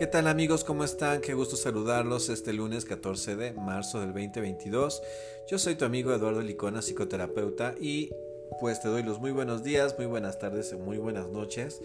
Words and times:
¿Qué 0.00 0.06
tal 0.06 0.28
amigos? 0.28 0.64
¿Cómo 0.64 0.82
están? 0.82 1.20
Qué 1.20 1.34
gusto 1.34 1.56
saludarlos 1.56 2.30
este 2.30 2.54
lunes 2.54 2.86
14 2.86 3.36
de 3.36 3.52
marzo 3.52 4.00
del 4.00 4.14
2022. 4.14 5.02
Yo 5.46 5.58
soy 5.58 5.74
tu 5.74 5.84
amigo 5.84 6.14
Eduardo 6.14 6.40
Licona, 6.40 6.80
psicoterapeuta, 6.80 7.74
y 7.78 8.10
pues 8.60 8.80
te 8.80 8.88
doy 8.88 9.02
los 9.02 9.20
muy 9.20 9.30
buenos 9.30 9.62
días, 9.62 9.94
muy 9.98 10.06
buenas 10.06 10.38
tardes 10.38 10.72
y 10.72 10.76
muy 10.76 10.96
buenas 10.96 11.28
noches, 11.28 11.82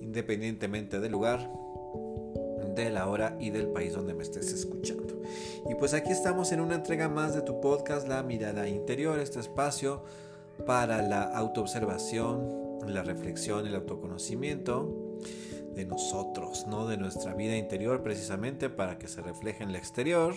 independientemente 0.00 0.98
del 0.98 1.12
lugar, 1.12 1.50
de 2.74 2.88
la 2.88 3.06
hora 3.06 3.36
y 3.38 3.50
del 3.50 3.66
país 3.66 3.92
donde 3.92 4.14
me 4.14 4.22
estés 4.22 4.50
escuchando. 4.50 5.20
Y 5.68 5.74
pues 5.74 5.92
aquí 5.92 6.10
estamos 6.10 6.52
en 6.52 6.62
una 6.62 6.76
entrega 6.76 7.10
más 7.10 7.34
de 7.34 7.42
tu 7.42 7.60
podcast, 7.60 8.08
La 8.08 8.22
Mirada 8.22 8.66
Interior, 8.66 9.18
este 9.18 9.40
espacio 9.40 10.04
para 10.64 11.02
la 11.02 11.24
autoobservación, 11.36 12.78
la 12.86 13.02
reflexión, 13.02 13.66
el 13.66 13.74
autoconocimiento 13.74 15.18
de 15.78 15.86
nosotros, 15.86 16.66
no 16.66 16.88
de 16.88 16.96
nuestra 16.96 17.34
vida 17.34 17.56
interior 17.56 18.02
precisamente 18.02 18.68
para 18.68 18.98
que 18.98 19.06
se 19.06 19.22
refleje 19.22 19.62
en 19.62 19.70
el 19.70 19.76
exterior, 19.76 20.34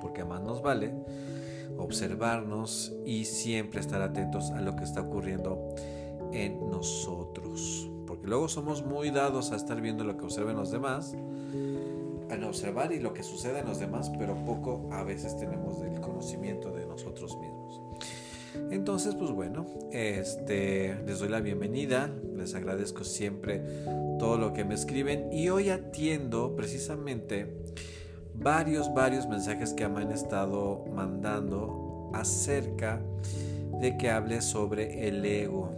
porque 0.00 0.24
más 0.24 0.40
nos 0.40 0.62
vale 0.62 0.94
observarnos 1.78 2.92
y 3.04 3.24
siempre 3.24 3.80
estar 3.80 4.00
atentos 4.02 4.52
a 4.52 4.60
lo 4.60 4.76
que 4.76 4.84
está 4.84 5.00
ocurriendo 5.00 5.74
en 6.32 6.70
nosotros. 6.70 7.90
Porque 8.06 8.28
luego 8.28 8.48
somos 8.48 8.84
muy 8.84 9.10
dados 9.10 9.50
a 9.50 9.56
estar 9.56 9.80
viendo 9.80 10.04
lo 10.04 10.16
que 10.16 10.24
observen 10.24 10.54
los 10.54 10.70
demás, 10.70 11.16
a 12.30 12.46
observar 12.46 12.92
y 12.92 13.00
lo 13.00 13.12
que 13.14 13.24
sucede 13.24 13.58
en 13.58 13.66
los 13.66 13.80
demás, 13.80 14.12
pero 14.16 14.36
poco 14.44 14.88
a 14.92 15.02
veces 15.02 15.36
tenemos 15.36 15.80
del 15.80 16.00
conocimiento 16.00 16.70
de 16.70 16.86
nosotros 16.86 17.36
mismos. 17.38 17.82
Entonces, 18.70 19.14
pues 19.14 19.30
bueno, 19.30 19.66
este, 19.92 20.96
les 21.06 21.18
doy 21.18 21.28
la 21.28 21.40
bienvenida, 21.40 22.10
les 22.36 22.54
agradezco 22.54 23.04
siempre 23.04 23.62
todo 24.18 24.38
lo 24.38 24.52
que 24.52 24.64
me 24.64 24.74
escriben 24.74 25.32
y 25.32 25.48
hoy 25.48 25.70
atiendo 25.70 26.54
precisamente 26.54 27.62
varios, 28.34 28.92
varios 28.94 29.28
mensajes 29.28 29.72
que 29.72 29.88
me 29.88 30.02
han 30.02 30.12
estado 30.12 30.84
mandando 30.92 32.10
acerca 32.14 33.00
de 33.80 33.96
que 33.96 34.10
hable 34.10 34.40
sobre 34.40 35.08
el 35.08 35.24
ego, 35.24 35.76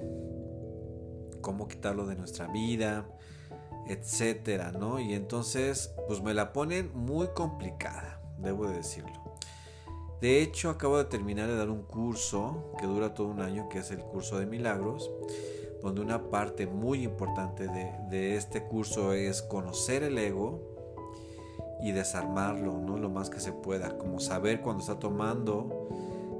cómo 1.41 1.69
quitarlo 1.69 2.07
de 2.07 2.17
nuestra 2.17 2.47
vida, 2.49 3.07
etcétera, 3.89 4.73
¿no? 4.73 5.01
Y 5.01 5.15
entonces, 5.15 5.93
pues 6.09 6.23
me 6.23 6.35
la 6.35 6.53
ponen 6.53 6.91
muy 6.95 7.29
complicada, 7.29 8.21
debo 8.39 8.69
de 8.69 8.77
decirlo. 8.77 9.26
De 10.21 10.41
hecho, 10.41 10.71
acabo 10.71 10.97
de 10.99 11.05
terminar 11.05 11.49
de 11.49 11.57
dar 11.57 11.69
un 11.69 11.83
curso 11.83 12.73
que 12.79 12.87
dura 12.87 13.13
todo 13.13 13.29
un 13.29 13.41
año, 13.41 13.69
que 13.69 13.81
es 13.81 13.91
el 13.91 14.01
curso 14.01 14.39
de 14.39 14.47
milagros, 14.47 15.11
donde 15.83 16.01
una 16.01 16.31
parte 16.31 16.67
muy 16.67 17.03
importante 17.03 17.69
de, 17.69 18.37
este 18.37 18.63
curso 18.65 19.13
es 19.13 19.43
conocer 19.43 20.03
el 20.03 20.17
ego, 20.17 20.77
y 21.81 21.93
desarmarlo, 21.93 22.81
¿no? 22.81 22.97
Lo 22.97 23.11
más 23.11 23.31
que 23.31 23.41
se 23.41 23.53
pueda, 23.53 23.99
como 23.99 24.19
saber 24.19 24.61
cuando 24.61 24.81
está 24.81 24.99
tomando 24.99 25.89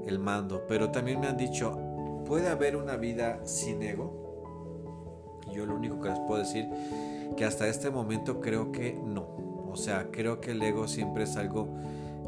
el 0.07 0.19
mando. 0.19 0.65
Pero 0.67 0.91
también 0.91 1.19
me 1.19 1.27
han 1.27 1.37
dicho, 1.37 1.77
¿puede 2.25 2.49
haber 2.49 2.75
una 2.75 2.95
vida 2.95 3.45
sin 3.45 3.83
ego? 3.83 5.37
Yo 5.53 5.65
lo 5.65 5.75
único 5.75 6.01
que 6.01 6.09
les 6.09 6.19
puedo 6.19 6.39
decir, 6.39 6.67
que 7.35 7.45
hasta 7.45 7.67
este 7.67 7.89
momento 7.89 8.41
creo 8.41 8.71
que 8.71 8.93
no. 8.93 9.27
O 9.71 9.75
sea, 9.75 10.09
creo 10.11 10.41
que 10.41 10.51
el 10.51 10.61
ego 10.61 10.87
siempre 10.87 11.25
es 11.25 11.37
algo 11.37 11.69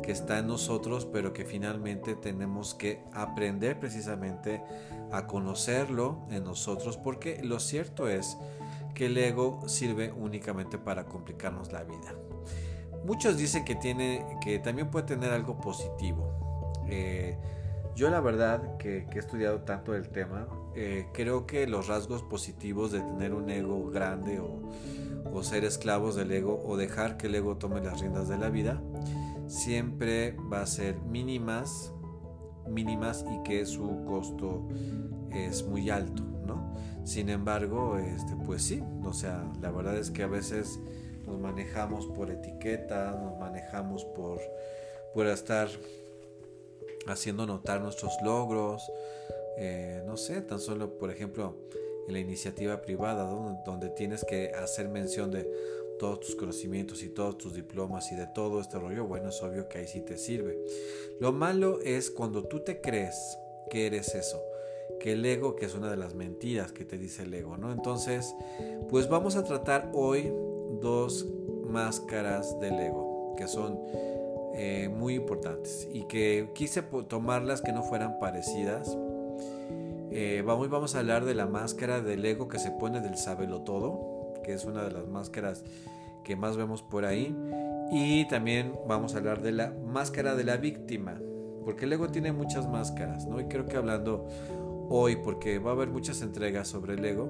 que 0.10 0.14
está 0.14 0.40
en 0.40 0.48
nosotros, 0.48 1.06
pero 1.06 1.34
que 1.34 1.46
finalmente 1.46 2.16
tenemos 2.16 2.74
que 2.74 3.04
aprender 3.14 3.80
precisamente 3.80 4.64
a 5.12 5.28
conocerlo 5.28 6.26
en 6.32 6.46
nosotros, 6.46 6.98
porque 6.98 7.44
lo 7.44 7.60
cierto 7.60 8.10
es 8.10 8.36
que 8.96 9.06
el 9.06 9.16
ego 9.20 9.62
sirve 9.68 10.12
únicamente 10.12 10.80
para 10.80 11.06
complicarnos 11.06 11.72
la 11.72 11.84
vida. 11.84 12.16
Muchos 13.06 13.38
dicen 13.38 13.64
que, 13.64 13.76
tiene, 13.76 14.26
que 14.42 14.58
también 14.58 14.90
puede 14.90 15.06
tener 15.06 15.30
algo 15.30 15.62
positivo. 15.62 16.74
Eh, 16.88 17.38
yo 17.96 18.10
la 18.10 18.20
verdad 18.20 18.78
que, 18.78 19.06
he 19.14 19.20
estudiado 19.20 19.60
tanto 19.62 19.94
el 19.94 20.10
tema, 20.10 20.48
eh, 20.74 21.06
creo 21.14 21.46
que 21.46 21.68
los 21.68 21.86
rasgos 21.86 22.24
positivos 22.24 22.92
de 22.92 23.02
tener 23.02 23.36
un 23.36 23.48
ego 23.52 23.92
grande 23.92 24.40
o, 24.40 24.72
o, 25.32 25.44
ser 25.44 25.66
esclavos 25.66 26.16
del 26.16 26.32
ego 26.32 26.64
o 26.66 26.78
dejar 26.78 27.16
que 27.18 27.28
el 27.28 27.36
ego 27.36 27.58
tome 27.58 27.80
las 27.80 28.02
riendas 28.02 28.28
de 28.28 28.40
la 28.40 28.50
vida, 28.50 28.82
siempre 29.50 30.36
va 30.52 30.62
a 30.62 30.68
ser 30.68 30.96
mínimas, 31.02 31.92
mínimas 32.68 33.26
y 33.30 33.44
que 33.44 33.66
su 33.66 34.06
costo 34.06 34.68
es 35.32 35.64
muy 35.64 35.90
alto, 35.90 36.24
¿no? 36.46 36.76
Sin 37.04 37.30
embargo, 37.30 37.98
este, 37.98 38.36
pues 38.46 38.62
sí, 38.62 38.84
o 39.04 39.12
sea, 39.12 39.52
la 39.60 39.72
verdad 39.72 39.98
es 39.98 40.12
que 40.12 40.24
a 40.24 40.28
veces 40.28 40.80
nos 41.26 41.40
manejamos 41.40 42.06
por 42.08 42.30
etiqueta, 42.30 43.12
nos 43.12 43.40
manejamos 43.40 44.06
por, 44.06 44.40
por 45.14 45.26
estar 45.26 45.68
haciendo 47.08 47.48
notar 47.48 47.82
nuestros 47.82 48.14
logros, 48.24 48.84
eh, 49.58 50.04
no 50.06 50.16
sé, 50.16 50.42
tan 50.42 50.60
solo 50.60 50.98
por 50.98 51.10
ejemplo 51.10 51.56
en 52.08 52.14
la 52.14 52.20
iniciativa 52.20 52.82
privada, 52.82 53.24
donde 53.66 53.90
tienes 53.90 54.24
que 54.26 54.52
hacer 54.52 54.90
mención 54.90 55.32
de 55.32 55.50
todos 56.00 56.20
tus 56.22 56.36
conocimientos 56.36 57.04
y 57.04 57.10
todos 57.10 57.38
tus 57.38 57.54
diplomas 57.54 58.12
y 58.12 58.16
de 58.16 58.26
todo 58.26 58.60
este 58.60 58.80
rollo, 58.80 59.06
bueno, 59.06 59.30
es 59.30 59.44
obvio 59.44 59.70
que 59.70 59.78
ahí 59.78 59.88
sí 59.88 60.02
te 60.02 60.18
sirve. 60.18 60.58
Lo 61.20 61.32
malo 61.32 61.80
es 61.82 62.10
cuando 62.10 62.46
tú 62.46 62.62
te 62.62 62.82
crees 62.82 63.38
que 63.70 63.86
eres 63.86 64.16
eso, 64.16 64.42
que 65.00 65.12
el 65.12 65.24
ego, 65.24 65.56
que 65.56 65.66
es 65.66 65.76
una 65.76 65.92
de 65.92 65.98
las 65.98 66.16
mentiras 66.16 66.72
que 66.72 66.86
te 66.86 66.98
dice 66.98 67.24
el 67.24 67.34
ego, 67.36 67.58
¿no? 67.58 67.72
Entonces, 67.72 68.34
pues 68.90 69.08
vamos 69.08 69.36
a 69.36 69.44
tratar 69.44 69.92
hoy 69.94 70.34
dos 70.82 71.28
máscaras 71.68 72.60
del 72.60 72.80
ego 72.80 73.36
que 73.38 73.48
son 73.48 73.80
eh, 74.56 74.90
muy 74.90 75.16
importantes 75.16 75.88
y 75.94 76.04
que 76.08 76.50
quise 76.54 76.82
tomarlas 76.82 77.62
que 77.62 77.72
no 77.72 77.84
fueran 77.84 78.20
parecidas. 78.20 78.98
Eh, 80.12 80.44
vamos, 80.46 80.70
vamos 80.70 80.96
a 80.96 81.00
hablar 81.00 81.24
de 81.24 81.36
la 81.36 81.46
máscara 81.46 82.02
del 82.02 82.26
ego 82.26 82.50
que 82.50 82.60
se 82.60 82.72
pone 82.72 83.00
del 83.00 83.16
sabelo 83.16 83.62
todo, 83.62 84.19
que 84.50 84.56
es 84.56 84.66
una 84.66 84.84
de 84.84 84.90
las 84.90 85.08
máscaras 85.08 85.64
que 86.24 86.36
más 86.36 86.58
vemos 86.58 86.82
por 86.82 87.06
ahí. 87.06 87.38
Y 87.92 88.28
también 88.30 88.74
vamos 88.88 89.14
a 89.14 89.20
hablar 89.20 89.44
de 89.44 89.52
la 89.52 89.72
máscara 89.86 90.34
de 90.34 90.44
la 90.44 90.58
víctima, 90.58 91.22
porque 91.64 91.86
el 91.86 91.94
ego 91.94 92.08
tiene 92.10 92.32
muchas 92.32 92.68
máscaras, 92.68 93.28
¿no? 93.28 93.40
Y 93.40 93.46
creo 93.46 93.68
que 93.68 93.78
hablando 93.78 94.26
hoy, 94.90 95.18
porque 95.18 95.60
va 95.60 95.70
a 95.70 95.74
haber 95.74 95.90
muchas 95.90 96.24
entregas 96.24 96.68
sobre 96.68 96.96
el 96.96 97.06
ego, 97.06 97.30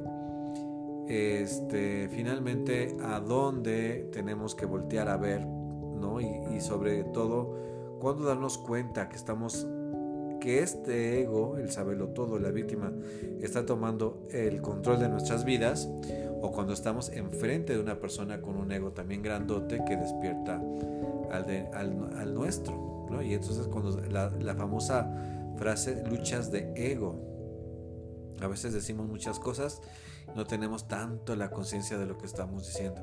este, 1.09 2.07
finalmente 2.07 2.95
a 3.01 3.19
dónde 3.19 4.07
tenemos 4.13 4.55
que 4.55 4.65
voltear 4.65 5.09
a 5.09 5.17
ver, 5.17 5.45
¿no? 5.45 6.21
Y, 6.21 6.61
sobre 6.61 7.03
todo, 7.03 7.53
cuando 7.99 8.23
darnos 8.23 8.57
cuenta 8.57 9.09
que 9.09 9.17
estamos, 9.17 9.67
que 10.39 10.63
este 10.63 11.21
ego, 11.21 11.57
el 11.57 11.69
saberlo 11.69 12.07
todo, 12.11 12.39
la 12.39 12.51
víctima, 12.51 12.93
está 13.41 13.65
tomando 13.65 14.25
el 14.31 14.61
control 14.61 14.99
de 14.99 15.09
nuestras 15.09 15.43
vidas, 15.43 15.89
o 16.41 16.51
cuando 16.51 16.73
estamos 16.73 17.09
enfrente 17.09 17.73
de 17.73 17.79
una 17.79 17.99
persona 17.99 18.41
con 18.41 18.55
un 18.55 18.71
ego 18.71 18.91
también 18.91 19.21
grandote 19.21 19.83
que 19.85 19.97
despierta 19.97 20.61
al, 21.31 21.69
al, 21.73 22.33
nuestro, 22.33 23.07
¿no? 23.09 23.21
Y 23.21 23.33
entonces 23.33 23.67
cuando 23.67 23.99
la, 24.09 24.29
la 24.29 24.55
famosa 24.55 25.09
frase 25.57 26.03
luchas 26.09 26.51
de 26.51 26.73
ego, 26.75 27.19
a 28.41 28.47
veces 28.47 28.73
decimos 28.73 29.07
muchas 29.07 29.39
cosas 29.39 29.81
no 30.35 30.45
tenemos 30.45 30.87
tanto 30.87 31.35
la 31.35 31.49
conciencia 31.49 31.97
de 31.97 32.05
lo 32.05 32.17
que 32.17 32.25
estamos 32.25 32.67
diciendo. 32.67 33.01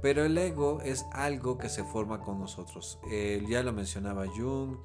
Pero 0.00 0.24
el 0.24 0.36
ego 0.38 0.80
es 0.82 1.06
algo 1.12 1.58
que 1.58 1.68
se 1.68 1.84
forma 1.84 2.20
con 2.20 2.38
nosotros. 2.38 2.98
ya 3.48 3.62
lo 3.62 3.72
mencionaba 3.72 4.26
Jung, 4.26 4.76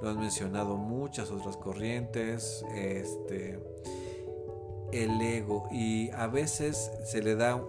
lo 0.00 0.10
han 0.10 0.18
mencionado 0.18 0.76
muchas 0.76 1.30
otras 1.30 1.56
corrientes. 1.56 2.64
Este, 2.74 3.60
el 5.02 5.20
ego. 5.20 5.68
Y 5.70 6.10
a 6.10 6.26
veces 6.26 6.90
se 7.04 7.22
le 7.22 7.34
da 7.34 7.62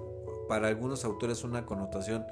para 0.48 0.68
algunos 0.68 1.06
autores 1.06 1.44
una 1.44 1.66
connotación 1.66 2.26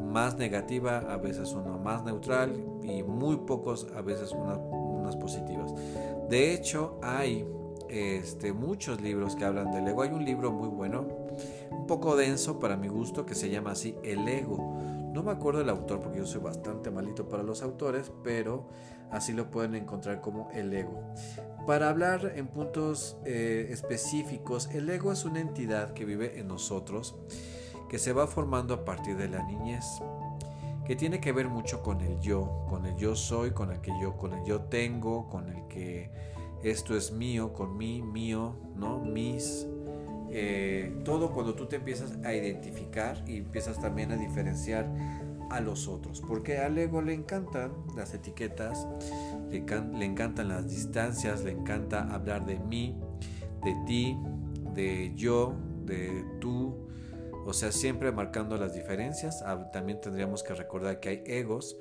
más 0.00 0.36
negativa, 0.36 0.98
a 0.98 1.16
veces 1.16 1.52
una 1.52 1.76
más 1.76 2.04
neutral 2.04 2.52
y 2.82 3.02
muy 3.02 3.36
pocos 3.38 3.86
a 3.94 4.02
veces 4.02 4.32
unas 4.32 5.16
positivas. 5.16 5.72
De 6.28 6.52
hecho, 6.52 6.98
hay 7.02 7.46
este, 7.88 8.52
muchos 8.52 9.00
libros 9.00 9.34
que 9.34 9.44
hablan 9.44 9.72
del 9.72 9.88
ego. 9.88 10.02
Hay 10.02 10.10
un 10.10 10.24
libro 10.24 10.52
muy 10.52 10.68
bueno, 10.68 11.06
un 11.70 11.86
poco 11.86 12.16
denso 12.16 12.58
para 12.58 12.76
mi 12.76 12.88
gusto, 12.88 13.26
que 13.26 13.34
se 13.34 13.50
llama 13.50 13.72
así 13.72 13.96
El 14.02 14.28
ego. 14.28 14.76
No 15.12 15.22
me 15.22 15.32
acuerdo 15.32 15.60
el 15.60 15.68
autor 15.68 16.00
porque 16.00 16.18
yo 16.18 16.26
soy 16.26 16.40
bastante 16.40 16.90
malito 16.90 17.28
para 17.28 17.42
los 17.42 17.62
autores, 17.62 18.12
pero 18.22 18.68
así 19.10 19.32
lo 19.32 19.50
pueden 19.50 19.74
encontrar 19.74 20.20
como 20.20 20.50
el 20.52 20.72
ego. 20.72 21.02
Para 21.66 21.88
hablar 21.88 22.32
en 22.36 22.46
puntos 22.46 23.16
eh, 23.24 23.68
específicos, 23.70 24.68
el 24.72 24.88
ego 24.88 25.12
es 25.12 25.24
una 25.24 25.40
entidad 25.40 25.92
que 25.92 26.04
vive 26.04 26.38
en 26.38 26.48
nosotros, 26.48 27.16
que 27.88 27.98
se 27.98 28.12
va 28.12 28.26
formando 28.26 28.72
a 28.74 28.84
partir 28.84 29.16
de 29.16 29.28
la 29.28 29.42
niñez, 29.42 29.84
que 30.84 30.96
tiene 30.96 31.20
que 31.20 31.32
ver 31.32 31.48
mucho 31.48 31.82
con 31.82 32.00
el 32.00 32.20
yo, 32.20 32.66
con 32.68 32.86
el 32.86 32.96
yo 32.96 33.16
soy, 33.16 33.50
con 33.50 33.72
el 33.72 33.80
que 33.80 33.92
yo, 34.00 34.16
con 34.16 34.32
el 34.32 34.44
yo 34.44 34.62
tengo, 34.62 35.28
con 35.28 35.48
el 35.48 35.66
que 35.66 36.10
esto 36.62 36.96
es 36.96 37.12
mío, 37.12 37.52
con 37.52 37.76
mí, 37.76 38.02
mío, 38.02 38.56
¿no? 38.76 39.00
Mis, 39.00 39.66
eh, 40.32 40.92
todo 41.04 41.32
cuando 41.32 41.54
tú 41.54 41.66
te 41.66 41.76
empiezas 41.76 42.12
a 42.24 42.32
identificar 42.34 43.22
y 43.26 43.38
empiezas 43.38 43.80
también 43.80 44.12
a 44.12 44.16
diferenciar 44.16 44.88
a 45.50 45.60
los 45.60 45.88
otros. 45.88 46.22
Porque 46.26 46.58
al 46.58 46.78
ego 46.78 47.02
le 47.02 47.12
encantan 47.12 47.72
las 47.96 48.14
etiquetas, 48.14 48.86
le, 49.50 50.04
encantan 50.04 50.48
las 50.48 50.68
distancias, 50.68 51.42
le 51.42 51.50
encanta 51.50 52.14
hablar 52.14 52.46
de 52.46 52.58
mí, 52.58 52.96
de 53.64 53.76
ti, 53.86 54.16
de 54.74 55.12
yo, 55.16 55.54
de 55.84 56.24
tú. 56.40 56.86
O 57.46 57.52
sea, 57.52 57.72
siempre 57.72 58.12
marcando 58.12 58.56
las 58.56 58.74
diferencias. 58.74 59.42
Ah, 59.44 59.70
también 59.72 60.00
tendríamos 60.00 60.42
que 60.42 60.54
recordar 60.54 61.00
que 61.00 61.08
hay 61.08 61.22
egos. 61.26 61.76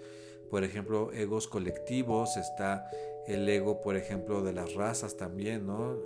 Por 0.49 0.63
ejemplo, 0.63 1.11
egos 1.13 1.47
colectivos. 1.47 2.37
Está 2.37 2.89
el 3.27 3.47
ego, 3.47 3.81
por 3.81 3.95
ejemplo, 3.95 4.41
de 4.41 4.53
las 4.53 4.73
razas 4.73 5.15
también, 5.17 5.67
¿no? 5.67 5.97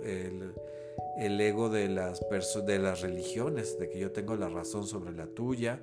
El 1.18 1.40
ego 1.40 1.68
de 1.68 1.88
las, 1.88 2.20
de 2.66 2.78
las 2.78 3.00
religiones, 3.00 3.78
de 3.78 3.88
que 3.88 3.98
yo 3.98 4.12
tengo 4.12 4.36
la 4.36 4.48
razón 4.48 4.86
sobre 4.86 5.12
la 5.12 5.26
tuya. 5.26 5.80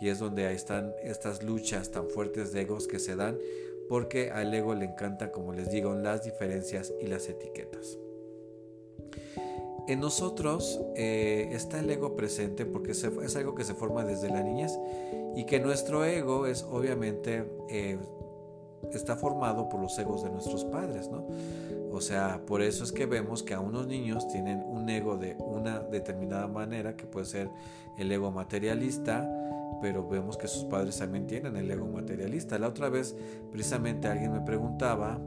Y 0.00 0.08
es 0.08 0.18
donde 0.18 0.46
ahí 0.46 0.56
están 0.56 0.92
estas 1.02 1.42
luchas 1.42 1.90
tan 1.90 2.08
fuertes 2.08 2.52
de 2.52 2.62
egos 2.62 2.88
que 2.88 2.98
se 2.98 3.16
dan 3.16 3.38
porque 3.88 4.30
al 4.30 4.52
ego 4.52 4.74
le 4.74 4.86
encanta, 4.86 5.30
como 5.30 5.52
les 5.52 5.70
digo, 5.70 5.94
las 5.94 6.24
diferencias 6.24 6.92
y 7.00 7.06
las 7.06 7.28
etiquetas. 7.28 7.98
En 9.86 10.00
nosotros 10.00 10.80
eh, 10.96 11.50
está 11.52 11.80
el 11.80 11.90
ego 11.90 12.16
presente 12.16 12.64
porque 12.64 12.92
es 12.92 13.36
algo 13.36 13.54
que 13.54 13.64
se 13.64 13.74
forma 13.74 14.04
desde 14.04 14.30
la 14.30 14.42
niñez 14.42 14.78
y 15.36 15.44
que 15.44 15.60
nuestro 15.60 16.04
ego 16.04 16.46
es 16.46 16.62
obviamente 16.62 17.44
eh, 17.68 17.98
está 18.92 19.16
formado 19.16 19.68
por 19.68 19.80
los 19.80 19.98
egos 19.98 20.22
de 20.22 20.30
nuestros 20.30 20.64
padres, 20.64 21.08
¿no? 21.08 21.26
O 21.94 22.00
sea, 22.00 22.40
por 22.44 22.60
eso 22.60 22.82
es 22.82 22.90
que 22.90 23.06
vemos 23.06 23.42
que 23.44 23.54
a 23.54 23.60
unos 23.60 23.86
niños 23.86 24.26
tienen 24.28 24.64
un 24.66 24.88
ego 24.88 25.16
de 25.16 25.36
una 25.38 25.78
determinada 25.78 26.48
manera, 26.48 26.96
que 26.96 27.06
puede 27.06 27.26
ser 27.26 27.50
el 27.96 28.10
ego 28.10 28.32
materialista, 28.32 29.30
pero 29.80 30.06
vemos 30.08 30.36
que 30.36 30.48
sus 30.48 30.64
padres 30.64 30.98
también 30.98 31.26
tienen 31.26 31.56
el 31.56 31.70
ego 31.70 31.86
materialista. 31.86 32.58
La 32.58 32.68
otra 32.68 32.88
vez, 32.88 33.14
precisamente 33.52 34.08
alguien 34.08 34.32
me 34.32 34.40
preguntaba 34.40 35.20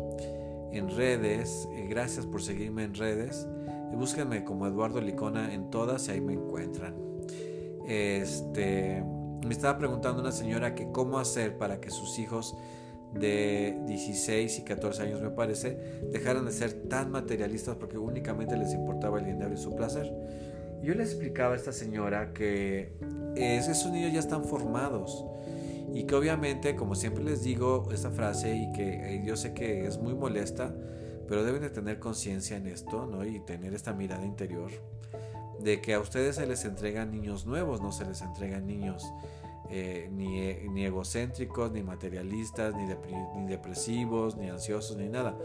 en 0.71 0.89
redes, 0.89 1.69
eh, 1.73 1.87
gracias 1.89 2.25
por 2.25 2.41
seguirme 2.41 2.83
en 2.83 2.95
redes, 2.95 3.47
búsquenme 3.93 4.43
como 4.43 4.67
Eduardo 4.67 4.99
Licona 4.99 5.53
en 5.53 5.69
todas 5.69 6.09
y 6.09 6.11
ahí 6.11 6.21
me 6.21 6.33
encuentran. 6.33 6.95
Este, 7.87 9.01
me 9.45 9.53
estaba 9.53 9.77
preguntando 9.77 10.21
una 10.21 10.33
señora 10.33 10.75
que 10.75 10.91
cómo 10.91 11.17
hacer 11.19 11.57
para 11.57 11.79
que 11.79 11.89
sus 11.89 12.19
hijos 12.19 12.57
de 13.13 13.77
16 13.87 14.59
y 14.59 14.63
14 14.63 15.03
años 15.03 15.21
me 15.21 15.29
parece 15.29 16.01
dejaran 16.11 16.45
de 16.45 16.51
ser 16.51 16.73
tan 16.73 17.11
materialistas 17.11 17.75
porque 17.75 17.97
únicamente 17.97 18.57
les 18.57 18.73
importaba 18.73 19.19
el 19.19 19.25
dinero 19.25 19.53
y 19.53 19.57
su 19.57 19.75
placer. 19.75 20.11
Yo 20.81 20.93
le 20.93 21.03
explicaba 21.03 21.53
a 21.53 21.55
esta 21.55 21.71
señora 21.71 22.33
que 22.33 22.93
esos 23.35 23.91
niños 23.91 24.13
ya 24.13 24.19
están 24.19 24.43
formados 24.43 25.25
y 25.93 26.03
que 26.03 26.15
obviamente, 26.15 26.75
como 26.75 26.95
siempre 26.95 27.23
les 27.23 27.43
digo 27.43 27.87
esta 27.91 28.11
frase 28.11 28.55
y 28.55 28.71
que 28.73 29.15
eh, 29.15 29.23
yo 29.25 29.35
sé 29.35 29.53
que 29.53 29.87
es 29.87 29.97
muy 29.97 30.13
molesta, 30.13 30.75
pero 31.27 31.43
deben 31.43 31.61
de 31.61 31.69
tener 31.69 31.99
conciencia 31.99 32.57
en 32.57 32.67
esto, 32.67 33.05
¿no? 33.05 33.25
Y 33.25 33.39
tener 33.39 33.73
esta 33.73 33.93
mirada 33.93 34.25
interior 34.25 34.71
de 35.59 35.81
que 35.81 35.93
a 35.93 35.99
ustedes 35.99 36.35
se 36.35 36.45
les 36.45 36.65
entregan 36.65 37.11
niños 37.11 37.45
nuevos, 37.45 37.81
no 37.81 37.91
se 37.91 38.05
les 38.05 38.21
entregan 38.21 38.67
niños 38.67 39.03
eh, 39.69 40.09
ni, 40.11 40.85
egocéntricos, 40.85 41.71
ni 41.71 41.83
materialistas, 41.83 42.73
ni, 42.75 43.47
depresivos, 43.47 44.37
ni 44.37 44.49
ansiosos, 44.49 44.97
ni 44.97 45.09
nada. 45.09 45.37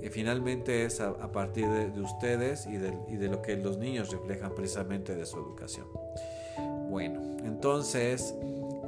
Eh, 0.00 0.10
finalmente 0.10 0.84
es 0.84 1.00
a, 1.00 1.32
partir 1.32 1.68
de, 1.68 1.90
de 1.90 2.00
ustedes 2.00 2.66
y 2.66 2.76
de, 2.76 2.96
y 3.08 3.16
de, 3.16 3.28
lo 3.28 3.42
que 3.42 3.56
los 3.56 3.78
niños 3.78 4.10
reflejan 4.10 4.54
precisamente 4.54 5.14
de 5.14 5.26
su 5.26 5.38
educación. 5.38 5.86
Bueno, 6.90 7.20
entonces 7.44 8.34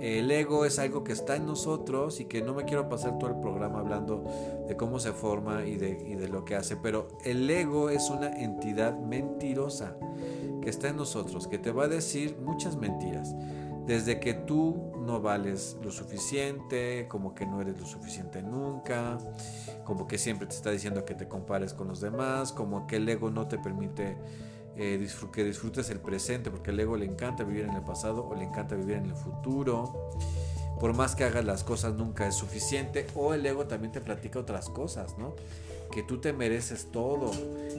el 0.01 0.31
ego 0.31 0.65
es 0.67 0.79
algo 0.79 1.05
que 1.05 1.13
está 1.13 1.37
en 1.37 1.47
nosotros 1.47 2.21
y 2.21 2.27
que 2.27 2.43
no 2.43 2.55
me 2.55 2.65
quiero 2.65 2.89
pasar 2.89 3.19
todo 3.19 3.31
el 3.31 3.41
programa 3.41 3.81
hablando 3.81 4.25
de 4.69 4.77
cómo 4.77 4.99
se 4.99 5.13
forma 5.13 5.65
y 5.65 5.77
de, 5.77 6.29
lo 6.29 6.45
que 6.45 6.55
hace, 6.55 6.77
pero 6.77 7.09
el 7.25 7.49
ego 7.49 7.89
es 7.89 8.11
una 8.11 8.29
entidad 8.29 8.99
mentirosa 8.99 9.97
que 10.61 10.69
está 10.69 10.89
en 10.89 10.97
nosotros, 10.97 11.47
que 11.47 11.59
te 11.59 11.71
va 11.71 11.85
a 11.85 11.89
decir 11.89 12.37
muchas 12.43 12.77
mentiras. 12.77 13.35
Desde 13.87 14.19
que 14.19 14.35
tú 14.35 14.93
no 14.99 15.21
vales 15.21 15.77
lo 15.83 15.93
suficiente, 15.93 17.07
como 17.09 17.35
que 17.35 17.47
no 17.47 17.61
eres 17.61 17.79
lo 17.79 17.87
suficiente 17.87 18.43
nunca, 18.43 19.19
como 19.85 20.09
que 20.09 20.19
siempre 20.19 20.49
te 20.49 20.55
está 20.55 20.71
diciendo 20.71 21.05
que 21.05 21.15
te 21.15 21.29
compares 21.29 21.73
con 21.73 21.87
los 21.87 22.01
demás, 22.01 22.53
como 22.53 22.89
que 22.89 22.97
el 22.97 23.09
ego 23.09 23.31
no 23.31 23.47
te 23.47 23.59
permite 23.59 24.17
eh, 24.77 25.09
que 25.33 25.45
disfrutes 25.45 25.89
el 25.91 26.01
presente, 26.01 26.51
porque 26.51 26.71
al 26.71 26.81
ego 26.81 26.97
le 26.97 27.07
encanta 27.07 27.45
vivir 27.45 27.65
en 27.65 27.75
el 27.75 27.83
pasado 27.83 28.27
o 28.27 28.35
le 28.35 28.45
encanta 28.45 28.75
vivir 28.75 28.97
en 28.97 29.07
el 29.07 29.15
futuro. 29.15 30.11
Por 30.81 30.93
más 30.95 31.15
que 31.15 31.25
hagas 31.25 31.45
las 31.45 31.65
cosas 31.65 31.95
nunca 31.95 32.27
es 32.27 32.35
suficiente. 32.35 33.07
O 33.15 33.33
el 33.33 33.47
ego 33.47 33.67
también 33.67 33.93
te 33.93 34.01
platica 34.01 34.39
otras 34.39 34.69
cosas, 34.69 35.17
¿no? 35.17 35.35
Que 35.91 36.03
tú 36.03 36.19
te 36.19 36.33
mereces 36.33 36.91
todo, 36.91 37.31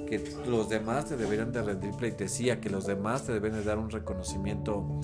que 0.07 0.24
los 0.48 0.69
demás 0.69 1.06
te 1.06 1.18
deberían 1.18 1.51
de 1.51 1.62
rendir 1.62 1.92
pleitesía, 1.92 2.59
que 2.59 2.69
los 2.69 2.88
demás 2.88 3.25
te 3.25 3.33
deben 3.33 3.54
de 3.54 3.63
dar 3.63 3.77
un 3.77 3.92
reconocimiento 3.92 5.01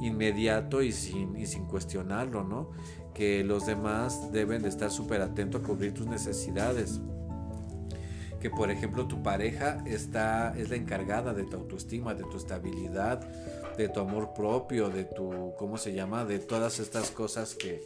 inmediato 0.00 0.82
y 0.82 0.92
sin, 0.92 1.36
y 1.36 1.46
sin 1.46 1.66
cuestionarlo, 1.66 2.44
¿no? 2.44 2.70
Que 3.14 3.44
los 3.44 3.66
demás 3.66 4.32
deben 4.32 4.62
de 4.62 4.68
estar 4.68 4.90
súper 4.90 5.22
atentos 5.22 5.62
a 5.62 5.66
cubrir 5.66 5.94
tus 5.94 6.06
necesidades 6.06 7.00
que 8.40 8.50
por 8.50 8.70
ejemplo 8.70 9.06
tu 9.06 9.22
pareja 9.22 9.82
está, 9.86 10.54
es 10.56 10.70
la 10.70 10.76
encargada 10.76 11.34
de 11.34 11.44
tu 11.44 11.56
autoestima, 11.56 12.14
de 12.14 12.24
tu 12.24 12.36
estabilidad, 12.36 13.20
de 13.76 13.88
tu 13.88 14.00
amor 14.00 14.34
propio, 14.34 14.88
de 14.88 15.04
tu, 15.04 15.54
¿cómo 15.58 15.78
se 15.78 15.92
llama? 15.92 16.24
De 16.24 16.38
todas 16.38 16.78
estas 16.78 17.10
cosas 17.10 17.54
que, 17.54 17.82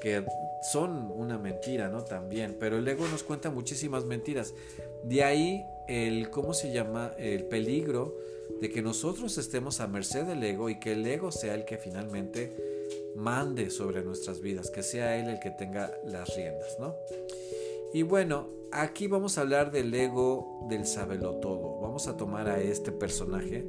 que 0.00 0.24
son 0.72 1.10
una 1.14 1.38
mentira, 1.38 1.88
¿no? 1.88 2.02
También, 2.04 2.56
pero 2.58 2.78
el 2.78 2.88
ego 2.88 3.06
nos 3.08 3.22
cuenta 3.22 3.50
muchísimas 3.50 4.04
mentiras. 4.04 4.54
De 5.04 5.24
ahí 5.24 5.64
el, 5.88 6.30
¿cómo 6.30 6.54
se 6.54 6.72
llama? 6.72 7.12
El 7.18 7.44
peligro 7.44 8.16
de 8.60 8.70
que 8.70 8.82
nosotros 8.82 9.38
estemos 9.38 9.80
a 9.80 9.86
merced 9.86 10.24
del 10.24 10.42
ego 10.42 10.68
y 10.68 10.78
que 10.78 10.92
el 10.92 11.06
ego 11.06 11.32
sea 11.32 11.54
el 11.54 11.64
que 11.64 11.78
finalmente 11.78 12.56
mande 13.16 13.70
sobre 13.70 14.02
nuestras 14.02 14.40
vidas, 14.40 14.70
que 14.70 14.82
sea 14.82 15.16
él 15.16 15.28
el 15.28 15.40
que 15.40 15.50
tenga 15.50 15.92
las 16.04 16.34
riendas, 16.36 16.78
¿no? 16.78 16.94
Y 17.92 18.02
bueno, 18.02 18.46
aquí 18.70 19.06
vamos 19.06 19.36
a 19.36 19.42
hablar 19.42 19.70
del 19.70 19.92
ego 19.92 20.66
del 20.68 20.86
sabelotodo. 20.86 21.78
Vamos 21.80 22.08
a 22.08 22.16
tomar 22.16 22.48
a 22.48 22.60
este 22.60 22.90
personaje 22.90 23.66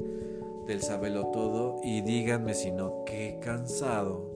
del 0.65 0.81
sabelotodo 0.81 1.81
y 1.83 2.01
díganme 2.01 2.53
si 2.53 2.71
no, 2.71 3.03
qué 3.05 3.37
cansado. 3.41 4.31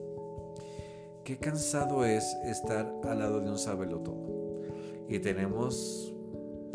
Qué 1.24 1.38
cansado 1.38 2.04
es 2.04 2.24
estar 2.44 2.92
al 3.04 3.18
lado 3.18 3.40
de 3.40 3.50
un 3.50 3.58
sabelotodo. 3.58 4.62
Y 5.08 5.18
tenemos 5.20 6.12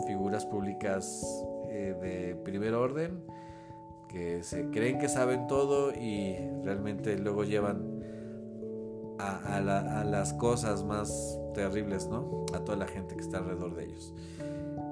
figuras 0.08 0.46
públicas 0.46 1.24
eh, 1.70 1.96
de 2.02 2.36
primer 2.44 2.74
orden 2.74 3.24
que 4.14 4.44
se 4.44 4.70
creen 4.70 5.00
que 5.00 5.10
saben 5.10 5.48
todo 5.48 5.92
y 5.92 6.38
realmente 6.64 7.18
luego 7.18 7.44
llevan 7.44 8.04
a, 9.18 10.04
las 10.06 10.34
cosas 10.34 10.84
más 10.84 11.40
terribles, 11.56 12.08
¿no? 12.08 12.46
A 12.54 12.60
toda 12.60 12.78
la 12.78 12.88
gente 12.88 13.16
que 13.16 13.22
está 13.22 13.40
alrededor 13.40 13.76
de 13.76 13.86
ellos. 13.86 14.14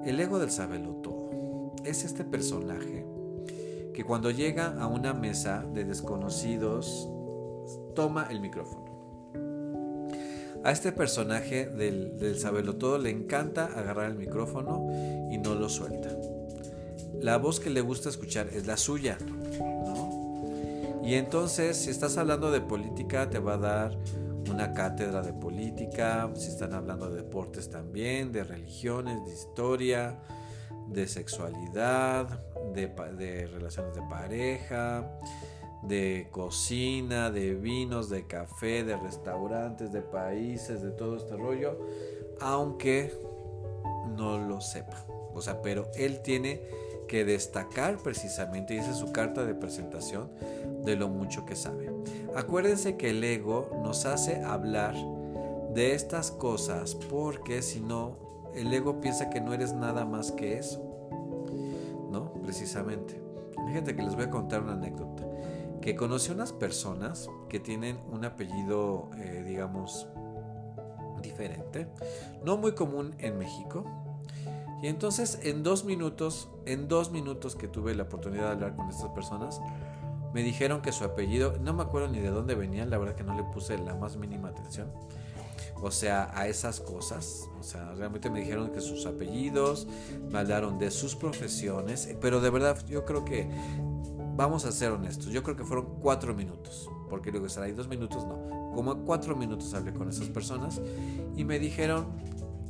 El 0.04 0.18
ego 0.18 0.40
del 0.40 0.50
sabelo 0.50 0.96
todo 0.96 1.72
es 1.84 2.04
este 2.04 2.24
personaje 2.24 3.06
que 3.94 4.04
cuando 4.04 4.30
llega 4.30 4.74
a 4.80 4.88
una 4.88 5.14
mesa 5.14 5.64
de 5.72 5.84
desconocidos 5.84 7.08
toma 7.94 8.26
el 8.28 8.40
micrófono. 8.40 8.82
A 10.64 10.72
este 10.72 10.90
personaje 10.90 11.66
del, 11.66 12.18
del 12.18 12.40
todo 12.76 12.98
le 12.98 13.10
encanta 13.10 13.66
agarrar 13.66 14.10
el 14.10 14.16
micrófono 14.16 14.88
y 15.30 15.38
no 15.38 15.54
lo 15.54 15.68
suelta. 15.68 16.08
La 17.22 17.38
voz 17.38 17.60
que 17.60 17.70
le 17.70 17.80
gusta 17.80 18.08
escuchar 18.08 18.48
es 18.48 18.66
la 18.66 18.76
suya, 18.76 19.16
¿no? 19.56 21.00
Y 21.04 21.14
entonces, 21.14 21.76
si 21.76 21.90
estás 21.90 22.16
hablando 22.16 22.50
de 22.50 22.60
política, 22.60 23.30
te 23.30 23.38
va 23.38 23.54
a 23.54 23.58
dar 23.58 23.98
una 24.50 24.72
cátedra 24.74 25.22
de 25.22 25.32
política, 25.32 26.28
si 26.34 26.48
están 26.48 26.74
hablando 26.74 27.08
de 27.08 27.22
deportes 27.22 27.70
también, 27.70 28.32
de 28.32 28.42
religiones, 28.42 29.24
de 29.24 29.32
historia, 29.32 30.18
de 30.88 31.06
sexualidad, 31.06 32.40
de, 32.74 33.46
relaciones 33.46 33.94
de 33.94 34.02
pareja, 34.02 35.18
de 35.82 36.28
cocina, 36.32 37.30
de 37.30 37.54
vinos, 37.54 38.10
de 38.10 38.26
café, 38.26 38.82
de 38.82 38.96
restaurantes, 38.96 39.92
de 39.92 40.02
países, 40.02 40.82
de 40.82 40.90
todo 40.90 41.16
este 41.16 41.36
rollo, 41.36 41.78
aunque 42.40 43.12
no 44.16 44.38
lo 44.38 44.60
sepa. 44.60 45.04
O 45.34 45.40
sea, 45.40 45.62
pero 45.62 45.88
él 45.94 46.20
tiene 46.20 46.60
que 47.08 47.24
destacar 47.24 47.98
precisamente, 47.98 48.74
y 48.74 48.78
esa 48.78 48.90
es 48.90 48.96
su 48.96 49.12
carta 49.12 49.44
de 49.44 49.54
presentación, 49.54 50.30
de 50.84 50.96
lo 50.96 51.08
mucho 51.08 51.44
que 51.44 51.56
sabe. 51.56 51.90
Acuérdense 52.34 52.96
que 52.96 53.10
el 53.10 53.22
ego 53.22 53.70
nos 53.82 54.06
hace 54.06 54.42
hablar 54.42 54.94
de 55.74 55.94
estas 55.94 56.30
cosas 56.30 56.94
porque 56.94 57.62
si 57.62 57.80
no, 57.80 58.50
el 58.54 58.72
ego 58.72 59.00
piensa 59.00 59.30
que 59.30 59.40
no 59.40 59.54
eres 59.54 59.72
nada 59.72 60.04
más 60.04 60.32
que 60.32 60.58
eso. 60.58 60.80
¿No? 62.10 62.32
Precisamente. 62.42 63.20
Fíjate 63.66 63.96
que 63.96 64.02
les 64.02 64.14
voy 64.14 64.24
a 64.24 64.30
contar 64.30 64.62
una 64.62 64.72
anécdota. 64.72 65.24
Que 65.80 65.96
conocí 65.96 66.30
unas 66.30 66.52
personas 66.52 67.28
que 67.48 67.58
tienen 67.58 67.98
un 68.10 68.24
apellido, 68.24 69.10
eh, 69.16 69.42
digamos, 69.46 70.06
diferente, 71.22 71.86
no 72.44 72.56
muy 72.56 72.72
común 72.72 73.14
en 73.18 73.38
México. 73.38 73.84
Y 74.82 74.88
entonces 74.88 75.38
en 75.42 75.62
dos 75.62 75.84
minutos, 75.84 76.48
en 76.66 76.88
dos 76.88 77.12
minutos 77.12 77.54
que 77.54 77.68
tuve 77.68 77.94
la 77.94 78.02
oportunidad 78.02 78.46
de 78.46 78.52
hablar 78.52 78.76
con 78.76 78.88
estas 78.90 79.10
personas, 79.10 79.60
me 80.34 80.42
dijeron 80.42 80.82
que 80.82 80.92
su 80.92 81.04
apellido, 81.04 81.54
no 81.60 81.72
me 81.72 81.82
acuerdo 81.82 82.08
ni 82.08 82.18
de 82.18 82.30
dónde 82.30 82.54
venían, 82.54 82.90
la 82.90 82.98
verdad 82.98 83.14
que 83.14 83.22
no 83.22 83.36
le 83.36 83.44
puse 83.44 83.78
la 83.78 83.94
más 83.94 84.16
mínima 84.16 84.48
atención. 84.48 84.90
O 85.80 85.90
sea, 85.90 86.30
a 86.34 86.48
esas 86.48 86.80
cosas. 86.80 87.48
O 87.58 87.62
sea, 87.62 87.92
realmente 87.94 88.30
me 88.30 88.40
dijeron 88.40 88.70
que 88.70 88.80
sus 88.80 89.04
apellidos, 89.06 89.86
me 90.30 90.38
hablaron 90.38 90.78
de 90.78 90.90
sus 90.90 91.14
profesiones, 91.14 92.16
pero 92.20 92.40
de 92.40 92.50
verdad 92.50 92.78
yo 92.88 93.04
creo 93.04 93.24
que, 93.24 93.48
vamos 94.36 94.64
a 94.64 94.72
ser 94.72 94.92
honestos, 94.92 95.26
yo 95.26 95.42
creo 95.42 95.56
que 95.56 95.64
fueron 95.64 95.96
cuatro 96.00 96.34
minutos, 96.34 96.88
porque 97.10 97.30
luego 97.30 97.46
estar 97.46 97.62
ahí 97.62 97.72
dos 97.72 97.88
minutos, 97.88 98.24
no, 98.24 98.72
como 98.74 98.96
cuatro 99.04 99.36
minutos 99.36 99.74
hablé 99.74 99.92
con 99.92 100.08
esas 100.08 100.28
personas 100.28 100.80
y 101.36 101.44
me 101.44 101.58
dijeron 101.58 102.06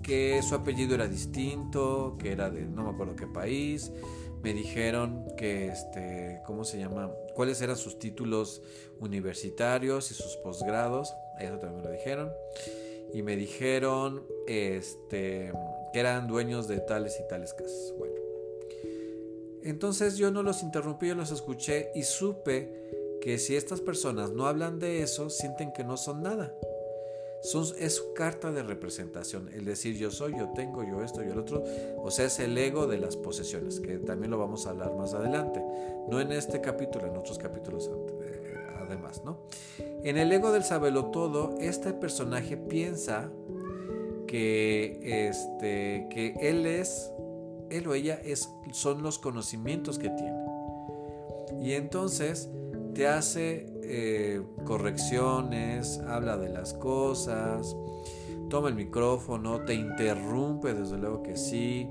que 0.03 0.43
su 0.43 0.55
apellido 0.55 0.95
era 0.95 1.07
distinto, 1.07 2.17
que 2.19 2.33
era 2.33 2.51
de 2.51 2.63
no 2.63 2.85
me 2.85 2.91
acuerdo 2.91 3.17
qué 3.17 3.27
país. 3.27 3.93
Me 4.43 4.53
dijeron 4.53 5.27
que, 5.37 5.69
este, 5.69 6.41
¿cómo 6.45 6.65
se 6.65 6.79
llama? 6.79 7.13
¿Cuáles 7.35 7.61
eran 7.63 7.77
sus 7.77 7.99
títulos 7.99 8.61
universitarios 8.99 10.11
y 10.11 10.15
sus 10.15 10.37
posgrados? 10.37 11.15
Eso 11.39 11.59
también 11.59 11.77
me 11.77 11.89
lo 11.89 11.91
dijeron. 11.93 12.33
Y 13.15 13.23
me 13.23 13.37
dijeron, 13.37 14.27
este, 14.49 15.53
que 15.93 16.01
eran 16.01 16.27
dueños 16.27 16.67
de 16.67 16.81
tales 16.81 17.19
y 17.25 17.29
tales 17.29 17.55
casas. 17.55 17.95
Bueno. 17.99 18.15
Entonces 19.63 20.17
yo 20.17 20.33
no 20.33 20.43
los 20.43 20.65
interrumpí, 20.65 21.07
yo 21.09 21.15
los 21.15 21.31
escuché 21.31 21.93
y 21.95 22.03
supe 22.03 23.19
que 23.21 23.39
si 23.39 23.55
estas 23.55 23.81
personas 23.81 24.33
no 24.33 24.47
hablan 24.47 24.81
de 24.81 25.03
eso, 25.03 25.31
sienten 25.31 25.73
que 25.73 25.85
no 25.85 25.97
son 25.97 26.23
nada 26.23 26.53
es 27.79 28.01
carta 28.15 28.53
de 28.53 28.63
representación, 28.63 29.49
el 29.53 29.65
decir 29.65 29.97
yo 29.97 30.11
soy, 30.11 30.33
yo 30.37 30.51
tengo, 30.55 30.85
yo 30.85 31.03
esto, 31.03 31.23
yo 31.23 31.33
el 31.33 31.39
otro, 31.41 31.65
o 31.99 32.11
sea, 32.11 32.27
es 32.27 32.39
el 32.39 32.57
ego 32.57 32.87
de 32.87 32.99
las 32.99 33.17
posesiones, 33.17 33.81
que 33.81 33.99
también 33.99 34.31
lo 34.31 34.39
vamos 34.39 34.67
a 34.67 34.71
hablar 34.71 34.95
más 34.95 35.13
adelante, 35.13 35.61
no 36.09 36.21
en 36.21 36.31
este 36.33 36.61
capítulo, 36.61 37.07
en 37.07 37.17
otros 37.17 37.39
capítulos 37.39 37.91
eh, 38.23 38.55
además, 38.81 39.23
¿no? 39.25 39.39
En 39.79 40.19
el 40.19 40.31
ego 40.33 40.53
del 40.53 40.63
todo 41.11 41.57
este 41.61 41.93
personaje 41.93 42.57
piensa 42.57 43.31
que, 44.27 45.29
este, 45.29 46.07
que 46.11 46.35
él 46.41 46.65
es, 46.65 47.13
él 47.71 47.89
o 47.89 47.95
ella 47.95 48.21
es, 48.25 48.49
son 48.73 49.03
los 49.03 49.19
conocimientos 49.19 49.99
que 49.99 50.11
tiene. 50.11 50.43
Y 51.61 51.73
entonces 51.73 52.49
te 52.95 53.07
hace 53.07 53.67
eh, 53.83 54.43
correcciones, 54.65 56.01
habla 56.07 56.37
de 56.37 56.49
las 56.51 56.75
cosas, 56.75 57.77
toma 58.49 58.69
el 58.69 58.75
micrófono, 58.75 59.61
te 59.65 59.75
interrumpe, 59.75 60.75
desde 60.75 60.99
luego 60.99 61.23
que 61.23 61.37
sí, 61.37 61.89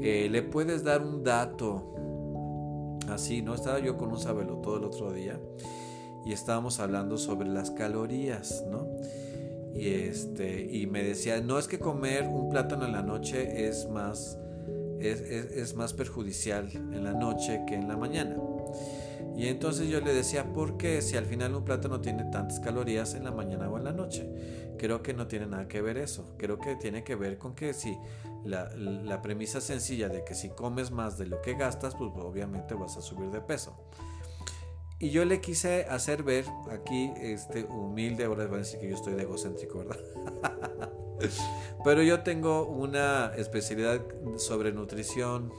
eh, 0.00 0.28
le 0.30 0.42
puedes 0.42 0.82
dar 0.82 1.02
un 1.02 1.22
dato, 1.22 2.98
así, 3.08 3.42
¿no? 3.42 3.54
Estaba 3.54 3.78
yo 3.78 3.96
con 3.96 4.10
un 4.10 4.18
sabelo 4.18 4.56
todo 4.56 4.78
el 4.78 4.84
otro 4.84 5.12
día 5.12 5.38
y 6.24 6.32
estábamos 6.32 6.80
hablando 6.80 7.18
sobre 7.18 7.48
las 7.48 7.70
calorías, 7.70 8.64
¿no? 8.70 8.86
Y, 9.74 9.88
este, 9.88 10.68
y 10.70 10.86
me 10.86 11.02
decía, 11.02 11.40
no 11.40 11.58
es 11.58 11.66
que 11.66 11.78
comer 11.78 12.26
un 12.26 12.50
plátano 12.50 12.84
en 12.84 12.92
la 12.92 13.02
noche 13.02 13.68
es 13.68 13.88
más, 13.88 14.38
es 15.00 15.74
más 15.74 15.94
perjudicial 15.94 16.68
en 16.72 17.02
la 17.02 17.12
noche 17.12 17.62
que 17.66 17.74
en 17.74 17.88
la 17.88 17.96
mañana. 17.96 18.36
Y 19.42 19.48
entonces 19.48 19.88
yo 19.88 20.00
le 20.00 20.14
decía, 20.14 20.52
¿por 20.52 20.76
qué 20.76 21.02
si 21.02 21.16
al 21.16 21.26
final 21.26 21.52
un 21.56 21.64
plato 21.64 21.88
no 21.88 22.00
tiene 22.00 22.22
tantas 22.30 22.60
calorías 22.60 23.14
en 23.14 23.24
la 23.24 23.32
mañana 23.32 23.68
o 23.68 23.76
en 23.76 23.82
la 23.82 23.92
noche? 23.92 24.24
Creo 24.78 25.02
que 25.02 25.14
no 25.14 25.26
tiene 25.26 25.46
nada 25.46 25.66
que 25.66 25.82
ver 25.82 25.98
eso. 25.98 26.36
Creo 26.38 26.60
que 26.60 26.76
tiene 26.76 27.02
que 27.02 27.16
ver 27.16 27.38
con 27.38 27.56
que 27.56 27.74
si 27.74 27.98
la, 28.44 29.20
premisa 29.20 29.60
sencilla 29.60 30.08
de 30.08 30.22
que 30.22 30.36
si 30.36 30.50
comes 30.50 30.92
más 30.92 31.18
de 31.18 31.26
lo 31.26 31.42
que 31.42 31.54
gastas, 31.54 31.96
pues 31.96 32.12
obviamente 32.14 32.74
vas 32.74 32.96
a 32.96 33.02
subir 33.02 33.32
de 33.32 33.40
peso. 33.40 33.76
Y 35.00 35.10
yo 35.10 35.24
le 35.24 35.40
quise 35.40 35.86
hacer 35.90 36.22
ver 36.22 36.44
aquí, 36.70 37.12
este 37.16 37.64
humilde, 37.64 38.26
ahora 38.26 38.44
van 38.44 38.54
a 38.54 38.58
decir 38.58 38.78
que 38.78 38.90
yo 38.90 38.94
estoy 38.94 39.14
de 39.14 39.22
egocéntrico, 39.22 39.78
¿verdad? 39.78 39.98
Pero 41.84 42.04
yo 42.04 42.22
tengo 42.22 42.68
una 42.68 43.32
especialidad 43.34 44.02
sobre 44.36 44.70
nutrición, 44.70 45.52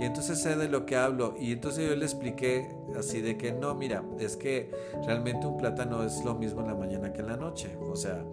y 0.00 0.04
entonces 0.04 0.40
sé 0.40 0.56
de 0.56 0.66
lo 0.70 0.86
que 0.86 0.96
hablo. 0.96 1.34
Y 1.38 1.52
entonces 1.52 1.86
yo 1.86 1.94
le 1.94 2.06
expliqué 2.06 2.74
así 2.98 3.20
de 3.20 3.36
que 3.36 3.52
no, 3.52 3.74
mira, 3.74 4.02
es 4.18 4.34
que 4.34 4.70
realmente 5.04 5.46
un 5.46 5.58
plátano 5.58 6.02
es 6.04 6.24
lo 6.24 6.34
mismo 6.34 6.62
en 6.62 6.68
la 6.68 6.74
mañana 6.74 7.12
que 7.12 7.20
en 7.20 7.26
la 7.26 7.36
noche. 7.36 7.76
O 7.82 7.94
sea, 7.94 8.24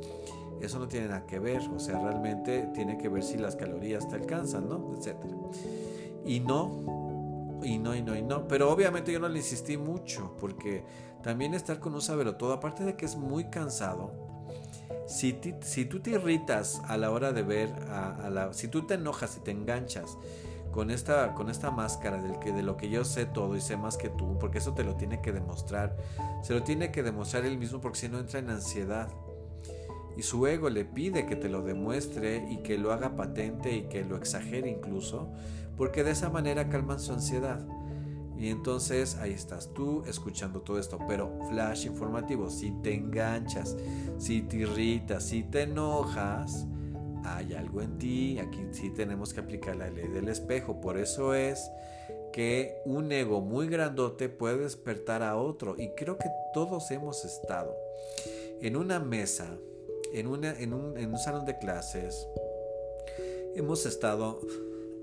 eso 0.62 0.80
no 0.80 0.88
tiene 0.88 1.10
nada 1.10 1.26
que 1.26 1.40
ver. 1.40 1.62
O 1.76 1.78
sea, 1.78 2.00
realmente 2.00 2.70
tiene 2.74 2.98
que 2.98 3.10
ver 3.10 3.22
si 3.22 3.38
las 3.38 3.58
calorías 3.58 4.08
te 4.08 4.16
alcanzan, 4.16 4.70
¿no? 4.70 4.96
Etcétera. 4.98 5.36
Y 6.26 6.40
no, 6.40 7.60
y 7.62 7.78
no, 7.80 7.94
y 7.94 8.02
no, 8.02 8.16
y 8.16 8.22
no. 8.22 8.48
Pero 8.48 8.72
obviamente 8.72 9.12
yo 9.12 9.20
no 9.20 9.28
le 9.28 9.40
insistí 9.40 9.76
mucho 9.76 10.38
porque 10.40 10.86
también 11.22 11.54
estar 11.54 11.82
con 11.82 11.94
un 11.94 12.02
sabelo 12.02 12.38
todo, 12.38 12.54
aparte 12.54 12.86
de 12.86 12.96
que 12.96 13.04
es 13.04 13.18
muy 13.18 13.50
cansado, 13.50 14.14
si, 15.06 15.38
si 15.64 15.84
tú 15.84 16.00
te 16.00 16.12
irritas 16.12 16.82
a 16.86 16.96
la 16.96 17.12
hora 17.12 17.34
de 17.34 17.44
ver, 17.44 17.74
a 17.90 18.30
la, 18.30 18.54
si 18.54 18.70
tú 18.70 18.88
te 18.88 18.94
enojas 18.94 19.36
y 19.36 19.42
te 19.42 19.52
enganchas 19.52 20.18
con 20.78 20.92
esta, 20.92 21.34
con 21.34 21.50
esta 21.50 21.72
máscara 21.72 22.22
del 22.22 22.38
que, 22.38 22.52
de 22.52 22.62
lo 22.62 22.78
que 22.78 22.88
yo 22.88 23.04
sé 23.04 23.26
todo 23.26 23.58
y 23.58 23.62
sé 23.62 23.78
más 23.78 23.98
que 23.98 24.10
tú, 24.10 24.38
porque 24.38 24.60
eso 24.60 24.76
te 24.76 24.84
lo 24.84 24.96
tiene 24.96 25.24
que 25.24 25.32
demostrar. 25.32 25.98
Se 26.44 26.54
lo 26.54 26.62
tiene 26.62 26.92
que 26.92 27.02
demostrar 27.02 27.46
él 27.46 27.58
mismo 27.58 27.82
porque 27.82 27.98
si 27.98 28.10
no 28.10 28.20
entra 28.20 28.38
en 28.38 28.52
ansiedad. 28.52 29.10
Y 30.16 30.22
su 30.22 30.46
ego 30.46 30.70
le 30.70 30.86
pide 30.86 31.26
que 31.26 31.36
te 31.36 31.50
lo 31.50 31.64
demuestre 31.64 32.48
y 32.52 32.58
que 32.58 32.78
lo 32.78 32.94
haga 32.94 33.16
patente 33.16 33.76
y 33.76 33.88
que 33.88 34.06
lo 34.06 34.18
exagere 34.18 34.70
incluso, 34.70 35.32
porque 35.78 36.04
de 36.04 36.12
esa 36.12 36.30
manera 36.30 36.70
calman 36.70 37.00
su 37.00 37.12
ansiedad. 37.12 37.66
Y 38.38 38.50
entonces 38.50 39.16
ahí 39.16 39.32
estás 39.32 39.74
tú 39.74 40.04
escuchando 40.06 40.62
todo 40.62 40.78
esto, 40.78 41.00
pero 41.08 41.40
flash 41.50 41.88
informativo, 41.88 42.52
si 42.52 42.70
te 42.84 42.94
enganchas, 42.94 43.76
si 44.20 44.44
te 44.44 44.58
irritas, 44.58 45.24
si 45.24 45.42
te 45.42 45.64
enojas, 45.64 46.68
hay 47.24 47.54
algo 47.54 47.82
en 47.82 47.98
ti, 47.98 48.40
aquí 48.40 48.66
sí 48.72 48.90
tenemos 48.92 49.34
que 49.34 49.40
aplicar 49.40 49.76
la 49.76 49.90
ley 49.90 50.08
del 50.08 50.30
espejo, 50.30 50.80
por 50.80 50.98
eso 50.98 51.34
es 51.34 51.70
que 52.32 52.82
un 52.86 53.12
ego 53.12 53.42
muy 53.42 53.68
grandote 53.68 54.30
puede 54.30 54.58
despertar 54.60 55.24
a 55.24 55.38
otro 55.38 55.76
y 55.78 55.90
creo 55.90 56.18
que 56.18 56.30
todos 56.54 56.92
hemos 56.92 57.26
estado 57.26 57.76
en 58.62 58.76
una 58.76 59.00
mesa, 59.00 59.58
en, 60.14 60.28
en, 60.46 60.74
un, 60.74 60.98
en 60.98 61.12
un 61.12 61.18
salón 61.18 61.46
de 61.46 61.58
clases, 61.58 62.28
hemos 63.56 63.86
estado, 63.86 64.40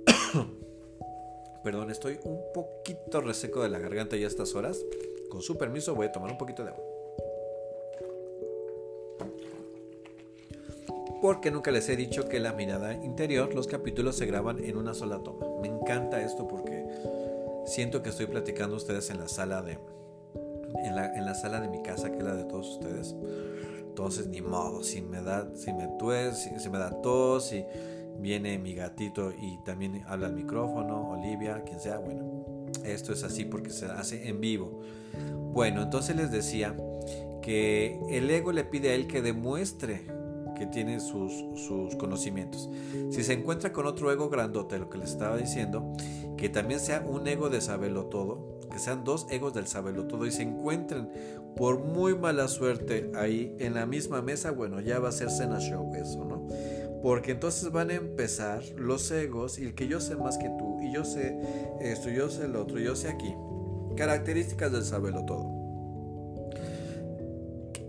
perdón, 1.65 1.91
estoy 1.91 2.19
un 2.25 2.41
poquito 2.53 3.21
reseco 3.21 3.63
de 3.63 3.69
la 3.69 3.79
garganta 3.79 4.17
ya 4.17 4.27
a 4.27 4.29
estas 4.29 4.55
horas, 4.55 4.85
con 5.29 5.43
su 5.43 5.59
permiso 5.59 5.95
voy 5.95 6.07
a 6.07 6.13
tomar 6.13 6.31
un 6.31 6.39
poquito 6.39 6.65
de 6.65 6.71
agua. 6.71 6.94
Porque 11.25 11.51
nunca 11.51 11.71
les 11.71 11.89
he 11.89 11.97
dicho 11.97 12.29
que 12.29 12.39
la 12.39 12.53
mirada 12.53 12.93
interior, 12.93 13.55
los 13.55 13.67
capítulos 13.67 14.15
se 14.15 14.27
graban 14.27 14.63
en 14.63 14.77
una 14.77 14.93
sola 14.93 15.21
toma. 15.21 15.47
Me 15.63 15.69
encanta 15.69 16.21
esto 16.21 16.47
porque 16.47 16.85
siento 17.65 18.03
que 18.03 18.11
estoy 18.11 18.27
platicando 18.27 18.77
ustedes 18.77 19.09
en 19.09 19.21
la 19.21 19.27
sala 19.27 19.63
de 19.63 19.79
en 20.85 20.95
la, 20.95 21.35
sala 21.35 21.63
de 21.63 21.69
mi 21.69 21.83
casa, 21.83 22.11
que 22.11 22.19
es 22.19 22.25
la 22.25 22.35
de 22.35 22.45
todos 22.45 22.69
ustedes. 22.73 23.17
Entonces, 23.79 24.27
ni 24.27 24.43
modo, 24.43 24.83
si 24.83 25.01
me 25.01 25.23
da, 25.23 25.49
si 25.55 25.73
me 25.73 25.89
tues, 25.99 26.37
si, 26.59 26.69
me 26.69 26.77
da 26.77 26.91
tos, 27.01 27.55
y 27.55 27.65
viene 28.19 28.59
mi 28.59 28.75
gatito 28.75 29.33
y 29.33 29.57
también 29.65 30.05
habla 30.07 30.27
al 30.27 30.35
micrófono, 30.35 31.13
Olivia, 31.13 31.63
quien 31.65 31.81
sea, 31.81 32.01
bueno, 32.01 32.67
esto 32.85 33.15
es 33.15 33.25
así 33.25 33.47
porque 33.47 33.71
se 33.71 33.87
hace 33.87 34.29
en 34.29 34.43
vivo. 34.43 34.83
Bueno, 35.55 35.85
entonces 35.85 36.17
les 36.17 36.31
decía 36.31 36.77
que 37.41 37.99
el 38.11 38.31
ego 38.31 38.53
le 38.53 38.65
pide 38.65 38.91
a 38.91 38.95
él 38.95 39.07
que 39.07 39.23
demuestre 39.23 40.14
que 40.55 40.67
tiene 40.67 41.01
sus, 41.01 41.33
sus 41.55 41.97
conocimientos. 41.97 42.71
Si 43.11 43.23
se 43.23 43.33
encuentra 43.33 43.73
con 43.73 43.87
otro 43.87 44.11
ego 44.13 44.29
grandote, 44.29 44.79
lo 44.79 44.89
que 44.89 44.99
les 44.99 45.11
estaba 45.11 45.37
diciendo, 45.37 45.93
que 46.37 46.49
también 46.49 46.81
sea 46.81 47.05
un 47.07 47.27
ego 47.27 47.51
de 47.51 47.61
saberlo 47.61 48.07
todo, 48.07 48.59
que 48.71 48.79
sean 48.79 49.05
dos 49.05 49.27
egos 49.31 49.55
del 49.55 49.67
saberlo 49.67 50.07
todo 50.07 50.27
y 50.27 50.33
se 50.33 50.43
encuentren 50.43 51.09
por 51.57 51.79
muy 51.79 52.17
mala 52.17 52.49
suerte 52.49 53.13
ahí 53.15 53.55
en 53.61 53.75
la 53.75 53.87
misma 53.87 54.23
mesa, 54.23 54.51
bueno, 54.51 54.81
ya 54.81 54.99
va 54.99 55.11
a 55.11 55.13
ser 55.13 55.31
cena 55.31 55.61
show 55.61 55.93
eso, 55.95 56.25
¿no? 56.25 56.49
Porque 57.03 57.33
entonces 57.33 57.71
van 57.71 57.91
a 57.91 57.95
empezar 57.95 58.63
los 58.77 59.11
egos 59.11 59.59
y 59.59 59.67
el 59.67 59.75
que 59.75 59.87
yo 59.87 60.01
sé 60.01 60.17
más 60.17 60.39
que 60.39 60.49
tú 60.59 60.81
y 60.83 60.93
yo 60.93 61.05
sé 61.05 61.39
esto, 61.81 62.09
yo 62.11 62.31
sé 62.31 62.47
el 62.47 62.57
otro, 62.57 62.79
yo 62.81 62.97
sé 62.97 63.09
aquí. 63.09 63.35
Características 63.97 64.73
del 64.73 64.85
saberlo 64.85 65.25
todo. 65.25 65.54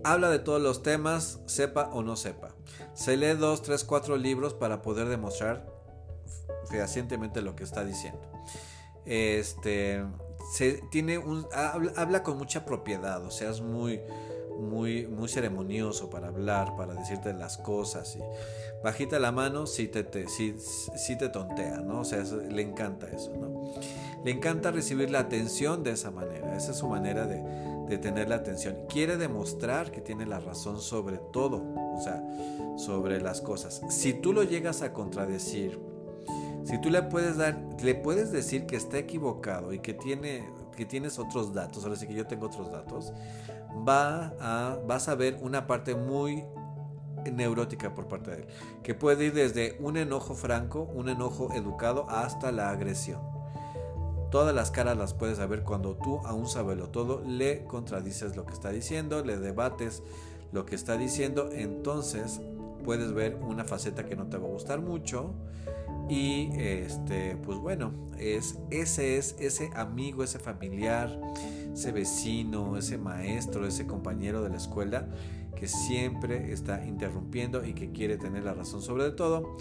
Habla 0.06 0.30
de 0.30 0.38
todos 0.38 0.62
los 0.62 0.84
temas, 0.84 1.40
sepa 1.48 1.90
o 1.92 2.04
no 2.04 2.16
sepa. 2.16 2.50
Se 2.94 3.18
lee 3.18 3.34
dos, 3.34 3.64
tres, 3.64 3.84
cuatro 3.84 4.18
libros 4.18 4.54
para 4.54 4.84
poder 4.84 5.08
demostrar 5.08 5.66
fehacientemente 6.70 7.42
lo 7.42 7.56
que 7.56 7.64
está 7.64 7.84
diciendo. 7.84 8.22
Este, 9.08 10.06
se 10.54 10.84
tiene 10.92 11.18
un 11.18 11.48
habla, 11.52 12.22
con 12.22 12.38
mucha 12.38 12.66
propiedad, 12.66 13.26
o 13.26 13.32
sea, 13.32 13.50
es 13.50 13.62
muy 13.62 14.00
muy 14.60 15.08
muy 15.08 15.28
ceremonioso 15.28 16.12
para 16.12 16.28
hablar, 16.28 16.76
para 16.78 16.94
decirte 16.94 17.34
las 17.34 17.58
cosas 17.58 18.16
y 18.16 18.20
bajita 18.84 19.18
la 19.18 19.32
mano 19.32 19.66
si 19.66 19.88
te, 19.88 20.04
te 20.04 20.26
te 20.26 21.30
tontea, 21.30 21.78
¿no? 21.78 22.02
O 22.02 22.06
sea, 22.06 22.24
le 22.24 22.62
encanta 22.62 23.08
eso, 23.08 23.34
¿no? 23.36 23.74
Le 24.24 24.30
encanta 24.30 24.70
recibir 24.70 25.10
la 25.10 25.20
atención 25.20 25.84
de 25.84 25.92
esa 25.92 26.12
manera, 26.12 26.56
esa 26.56 26.72
es 26.72 26.78
su 26.78 26.88
manera 26.88 27.26
de, 27.26 27.44
de 27.88 27.98
tener 27.98 28.30
la 28.30 28.36
atención. 28.36 28.78
Quiere 28.90 29.18
demostrar 29.18 29.92
que 29.92 30.02
tiene 30.02 30.26
la 30.26 30.40
razón 30.40 30.82
sobre 30.82 31.18
todo, 31.18 31.64
o 31.96 32.02
sea, 32.02 32.24
sobre 32.78 33.22
las 33.22 33.42
cosas. 33.42 33.82
Si 33.90 34.14
tú 34.14 34.34
lo 34.34 34.44
llegas 34.44 34.82
a 34.82 34.94
contradecir, 34.94 35.80
si 36.64 36.80
tú 36.82 36.90
le 36.90 37.04
puedes 37.04 37.38
dar, 37.38 37.60
le 37.82 37.96
puedes 37.96 38.32
decir 38.32 38.66
que 38.66 38.76
está 38.76 38.98
equivocado 38.98 39.72
y 39.74 39.80
que 39.80 39.94
tiene 39.94 40.44
que 40.76 40.86
tienes 40.86 41.18
otros 41.18 41.54
datos, 41.54 41.84
ahora 41.84 41.96
sí 41.96 42.06
que 42.06 42.14
yo 42.14 42.28
tengo 42.28 42.48
otros 42.48 42.72
datos, 42.72 43.14
va 43.88 44.34
a, 44.40 44.78
vas 44.86 45.08
a 45.08 45.16
ver 45.16 45.40
una 45.42 45.66
parte 45.66 45.96
muy 45.96 46.44
neurótica 47.32 47.96
por 47.96 48.08
parte 48.08 48.32
de 48.32 48.38
él, 48.38 48.48
que 48.84 48.94
puede 48.94 49.26
ir 49.26 49.34
desde 49.34 49.78
un 49.80 49.98
enojo 49.98 50.36
franco, 50.36 50.82
un 50.82 51.10
enojo 51.10 51.52
educado, 51.54 52.08
hasta 52.10 52.52
la 52.52 52.70
agresión. 52.70 53.35
Todas 54.32 54.54
las 54.54 54.72
caras 54.72 54.98
las 54.98 55.14
puedes 55.14 55.38
saber 55.38 55.64
cuando 55.64 55.96
tú 55.96 56.20
a 56.26 56.34
un 56.34 56.48
sabelo 56.48 56.90
todo 56.90 57.22
le 57.26 57.64
contradices 57.66 58.36
lo 58.36 58.46
que 58.46 58.54
está 58.54 58.72
diciendo, 58.72 59.24
le 59.24 59.38
debates 59.38 60.04
lo 60.52 60.66
que 60.66 60.76
está 60.76 60.98
diciendo, 60.98 61.50
entonces 61.52 62.42
puedes 62.84 63.14
ver 63.14 63.36
una 63.36 63.64
faceta 63.64 64.06
que 64.06 64.16
no 64.16 64.28
te 64.28 64.38
va 64.38 64.48
a 64.48 64.52
gustar 64.52 64.80
mucho 64.80 65.34
y 66.08 66.50
este, 66.58 67.36
pues 67.38 67.58
bueno, 67.58 67.92
es, 68.20 68.60
ese 68.70 69.18
es 69.18 69.36
ese 69.40 69.72
amigo, 69.76 70.24
ese 70.24 70.40
familiar, 70.40 71.20
ese 71.74 71.92
vecino, 71.92 72.78
ese 72.78 72.98
maestro, 72.98 73.66
ese 73.66 73.88
compañero 73.88 74.44
de 74.44 74.50
la 74.50 74.58
escuela 74.58 75.08
que 75.56 75.68
siempre 75.68 76.52
está 76.52 76.86
interrumpiendo 76.86 77.66
y 77.66 77.74
que 77.74 77.92
quiere 77.92 78.18
tener 78.18 78.44
la 78.44 78.54
razón 78.54 78.82
sobre 78.82 79.10
todo 79.12 79.58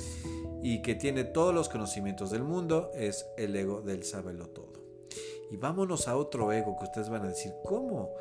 y 0.65 0.81
que 0.81 0.95
tiene 0.95 1.25
todos 1.25 1.55
los 1.55 1.69
conocimientos 1.69 2.31
del 2.31 2.43
mundo, 2.43 2.91
es 2.95 3.27
el 3.37 3.55
ego 3.55 3.83
del 3.83 4.03
saberlo 4.03 4.49
todo. 4.49 4.73
Y 5.51 5.59
vámonos 5.59 6.09
a 6.09 6.17
otro 6.17 6.51
ego 6.53 6.79
que 6.79 6.85
ustedes 6.85 7.11
van 7.11 7.27
a 7.27 7.29
decir, 7.29 7.53
¿cómo? 7.63 8.15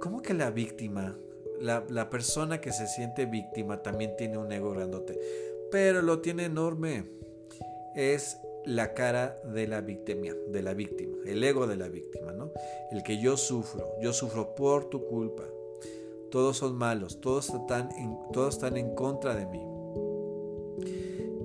¿Cómo 0.00 0.22
que 0.22 0.32
la 0.32 0.50
víctima, 0.50 1.18
la, 1.60 1.84
la 1.90 2.08
persona 2.08 2.58
que 2.58 2.72
se 2.72 2.86
siente 2.86 3.26
víctima 3.26 3.82
también 3.82 4.16
tiene 4.16 4.38
un 4.38 4.50
ego 4.50 4.70
grandote? 4.70 5.20
Pero 5.70 6.00
lo 6.00 6.20
tiene 6.20 6.46
enorme 6.46 7.04
es 7.94 8.38
la 8.64 8.94
cara 8.94 9.38
de 9.44 9.68
la 9.68 9.82
víctima, 9.82 10.34
de 10.48 10.62
la 10.62 10.72
víctima, 10.72 11.18
el 11.26 11.44
ego 11.44 11.66
de 11.66 11.76
la 11.76 11.88
víctima, 11.88 12.32
¿no? 12.32 12.50
El 12.90 13.02
que 13.02 13.18
yo 13.18 13.36
sufro, 13.36 14.00
yo 14.00 14.14
sufro 14.14 14.54
por 14.54 14.88
tu 14.88 15.04
culpa. 15.04 15.44
Todos 16.30 16.56
son 16.56 16.76
malos, 16.76 17.20
todos 17.20 17.50
están 17.50 17.90
todos 18.32 18.54
están 18.54 18.78
en 18.78 18.94
contra 18.94 19.34
de 19.34 19.44
mí. 19.44 19.69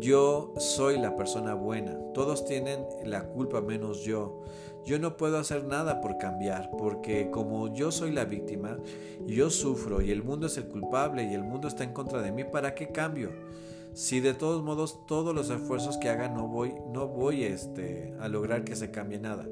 Yo 0.05 0.53
soy 0.57 0.99
la 0.99 1.15
persona 1.15 1.55
buena, 1.55 1.97
todos 2.13 2.45
tienen 2.45 2.85
la 3.03 3.23
culpa 3.23 3.59
menos 3.59 4.03
yo. 4.03 4.43
Yo 4.85 4.99
no 4.99 5.17
puedo 5.17 5.39
hacer 5.39 5.65
nada 5.65 5.99
por 5.99 6.19
cambiar, 6.19 6.69
porque 6.77 7.31
como 7.31 7.73
yo 7.73 7.91
soy 7.91 8.11
la 8.11 8.25
víctima, 8.25 8.77
yo 9.25 9.49
sufro 9.49 10.01
y 10.01 10.11
el 10.11 10.21
mundo 10.21 10.45
es 10.45 10.57
el 10.57 10.67
culpable 10.67 11.23
y 11.23 11.33
el 11.33 11.43
mundo 11.43 11.67
está 11.67 11.83
en 11.83 11.93
contra 11.93 12.21
de 12.21 12.31
mí, 12.31 12.43
¿para 12.43 12.75
qué 12.75 12.89
cambio? 12.89 13.31
si 13.95 14.19
de 14.19 14.35
todos 14.35 14.61
modos 14.61 15.07
todos 15.07 15.33
los 15.33 15.49
esfuerzos 15.49 15.97
que 15.97 16.09
haga 16.09 16.29
no 16.29 16.49
voy, 16.49 16.75
no 16.93 17.07
voy 17.07 17.43
este, 17.43 18.13
a 18.19 18.27
lograr 18.27 18.63
que 18.63 18.75
se 18.75 18.91
cambie 18.91 19.17
nada. 19.17 19.47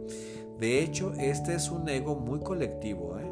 De 0.60 0.84
hecho, 0.84 1.14
este 1.14 1.56
es 1.56 1.72
un 1.72 1.90
ego 1.90 2.16
muy 2.16 2.42
colectivo, 2.42 3.18
¿eh? 3.18 3.26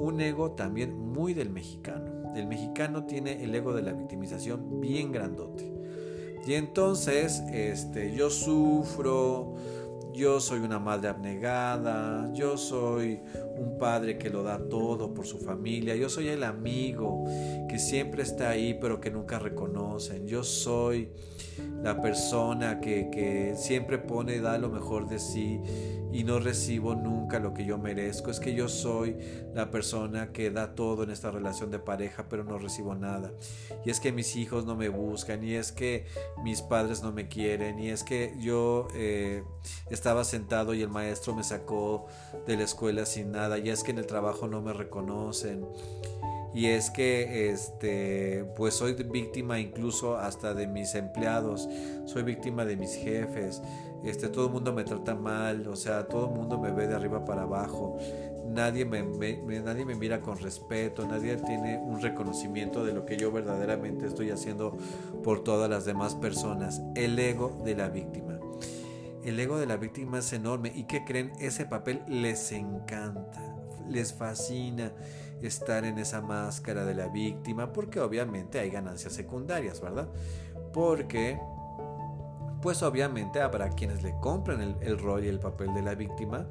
un 0.00 0.20
ego 0.20 0.50
también 0.50 0.98
muy 0.98 1.32
del 1.32 1.48
mexicano. 1.48 2.34
El 2.36 2.46
mexicano 2.46 3.06
tiene 3.06 3.42
el 3.42 3.54
ego 3.54 3.72
de 3.72 3.80
la 3.80 3.94
victimización 3.94 4.82
bien 4.82 5.12
grandote. 5.12 5.77
Y 6.48 6.54
entonces, 6.54 7.42
este, 7.52 8.14
yo 8.14 8.30
sufro, 8.30 9.52
yo 10.12 10.40
soy 10.40 10.60
una 10.60 10.78
madre 10.78 11.08
abnegada, 11.08 12.32
yo 12.32 12.56
soy 12.56 13.20
un 13.56 13.78
padre 13.78 14.18
que 14.18 14.30
lo 14.30 14.42
da 14.42 14.58
todo 14.68 15.12
por 15.14 15.26
su 15.26 15.38
familia, 15.38 15.94
yo 15.96 16.08
soy 16.08 16.28
el 16.28 16.44
amigo 16.44 17.24
que 17.68 17.78
siempre 17.78 18.22
está 18.22 18.50
ahí 18.50 18.78
pero 18.80 19.00
que 19.00 19.10
nunca 19.10 19.38
reconocen, 19.38 20.26
yo 20.26 20.42
soy 20.44 21.10
la 21.82 22.00
persona 22.00 22.80
que, 22.80 23.08
que 23.10 23.54
siempre 23.56 23.98
pone 23.98 24.36
y 24.36 24.40
da 24.40 24.58
lo 24.58 24.68
mejor 24.68 25.08
de 25.08 25.18
sí 25.18 25.60
y 26.12 26.24
no 26.24 26.38
recibo 26.38 26.94
nunca 26.94 27.38
lo 27.38 27.52
que 27.54 27.64
yo 27.64 27.78
merezco. 27.78 28.30
Es 28.30 28.40
que 28.40 28.54
yo 28.54 28.68
soy 28.68 29.16
la 29.54 29.70
persona 29.70 30.32
que 30.32 30.50
da 30.50 30.74
todo 30.74 31.02
en 31.02 31.10
esta 31.10 31.30
relación 31.30 31.70
de 31.70 31.78
pareja, 31.78 32.26
pero 32.28 32.44
no 32.44 32.58
recibo 32.58 32.94
nada. 32.94 33.32
Y 33.84 33.90
es 33.90 34.00
que 34.00 34.12
mis 34.12 34.36
hijos 34.36 34.64
no 34.64 34.74
me 34.74 34.88
buscan, 34.88 35.44
y 35.44 35.54
es 35.54 35.72
que 35.72 36.06
mis 36.42 36.62
padres 36.62 37.02
no 37.02 37.12
me 37.12 37.28
quieren, 37.28 37.78
y 37.78 37.90
es 37.90 38.04
que 38.04 38.34
yo 38.38 38.88
eh, 38.94 39.42
estaba 39.98 40.22
sentado 40.22 40.74
y 40.74 40.82
el 40.82 40.90
maestro 40.90 41.34
me 41.34 41.42
sacó 41.42 42.06
de 42.46 42.56
la 42.56 42.62
escuela 42.62 43.04
sin 43.04 43.32
nada, 43.32 43.58
y 43.58 43.68
es 43.68 43.82
que 43.82 43.90
en 43.90 43.98
el 43.98 44.06
trabajo 44.06 44.46
no 44.46 44.62
me 44.62 44.72
reconocen. 44.72 45.66
Y 46.54 46.66
es 46.66 46.90
que 46.90 47.50
este 47.50 48.44
pues 48.56 48.74
soy 48.74 48.94
víctima 48.94 49.60
incluso 49.60 50.16
hasta 50.16 50.54
de 50.54 50.66
mis 50.66 50.94
empleados 50.94 51.68
soy 52.06 52.22
víctima 52.22 52.64
de 52.64 52.76
mis 52.76 52.94
jefes. 52.94 53.60
Este 54.02 54.28
todo 54.28 54.46
el 54.46 54.52
mundo 54.52 54.72
me 54.72 54.84
trata 54.84 55.14
mal 55.14 55.68
o 55.68 55.76
sea 55.76 56.08
todo 56.08 56.28
el 56.28 56.34
mundo 56.34 56.58
me 56.58 56.70
ve 56.70 56.86
de 56.86 56.94
arriba 56.94 57.24
para 57.24 57.42
abajo. 57.42 57.98
Nadie 58.46 58.86
me, 58.86 59.02
nadie 59.60 59.84
me 59.84 59.94
mira 59.94 60.20
con 60.20 60.38
respeto 60.38 61.06
nadie 61.06 61.36
tiene 61.36 61.78
un 61.78 62.00
reconocimiento 62.00 62.82
de 62.84 62.94
lo 62.94 63.04
que 63.04 63.18
yo 63.18 63.30
verdaderamente 63.30 64.06
estoy 64.06 64.30
haciendo 64.30 64.76
por 65.22 65.44
todas 65.44 65.68
las 65.68 65.84
demás 65.84 66.14
personas. 66.14 66.80
El 66.94 67.18
ego 67.18 67.60
de 67.64 67.76
la 67.76 67.90
víctima 67.90 68.27
el 69.24 69.38
ego 69.38 69.58
de 69.58 69.66
la 69.66 69.76
víctima 69.76 70.18
es 70.18 70.32
enorme 70.32 70.72
y 70.74 70.84
que 70.84 71.04
creen 71.04 71.32
ese 71.40 71.66
papel 71.66 72.02
les 72.06 72.52
encanta 72.52 73.58
les 73.88 74.12
fascina 74.12 74.92
estar 75.42 75.84
en 75.84 75.98
esa 75.98 76.20
máscara 76.20 76.84
de 76.84 76.94
la 76.94 77.08
víctima 77.08 77.72
porque 77.72 78.00
obviamente 78.00 78.58
hay 78.58 78.70
ganancias 78.70 79.12
secundarias, 79.12 79.80
¿verdad? 79.80 80.08
Porque 80.72 81.40
pues 82.60 82.82
obviamente 82.82 83.40
habrá 83.40 83.70
quienes 83.70 84.02
le 84.02 84.14
compran 84.20 84.76
el, 84.80 84.98
rol 84.98 85.24
y 85.24 85.28
el 85.28 85.38
papel 85.38 85.74
de 85.74 85.82
la 85.82 85.94
víctima 85.94 86.46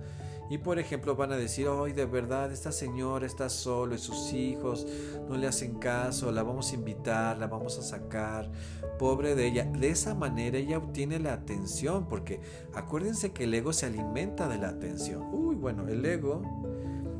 y 0.49 0.57
por 0.57 0.79
ejemplo 0.79 1.15
van 1.15 1.31
a 1.31 1.37
decir, 1.37 1.67
hoy 1.67 1.93
de 1.93 2.05
verdad 2.05 2.51
esta 2.51 2.71
señora 2.71 3.25
está 3.25 3.49
solo 3.49 3.95
y 3.95 3.97
sus 3.97 4.33
hijos 4.33 4.87
no 5.27 5.37
le 5.37 5.47
hacen 5.47 5.75
caso, 5.75 6.31
la 6.31 6.43
vamos 6.43 6.71
a 6.71 6.75
invitar, 6.75 7.37
la 7.37 7.47
vamos 7.47 7.77
a 7.77 7.81
sacar, 7.81 8.49
pobre 8.97 9.35
de 9.35 9.47
ella. 9.47 9.65
De 9.65 9.89
esa 9.89 10.15
manera 10.15 10.57
ella 10.57 10.77
obtiene 10.77 11.19
la 11.19 11.33
atención, 11.33 12.07
porque 12.07 12.39
acuérdense 12.73 13.31
que 13.31 13.43
el 13.43 13.53
ego 13.53 13.73
se 13.73 13.87
alimenta 13.87 14.47
de 14.47 14.57
la 14.57 14.69
atención. 14.69 15.23
Uy, 15.33 15.55
bueno, 15.55 15.87
el 15.87 16.05
ego 16.05 16.41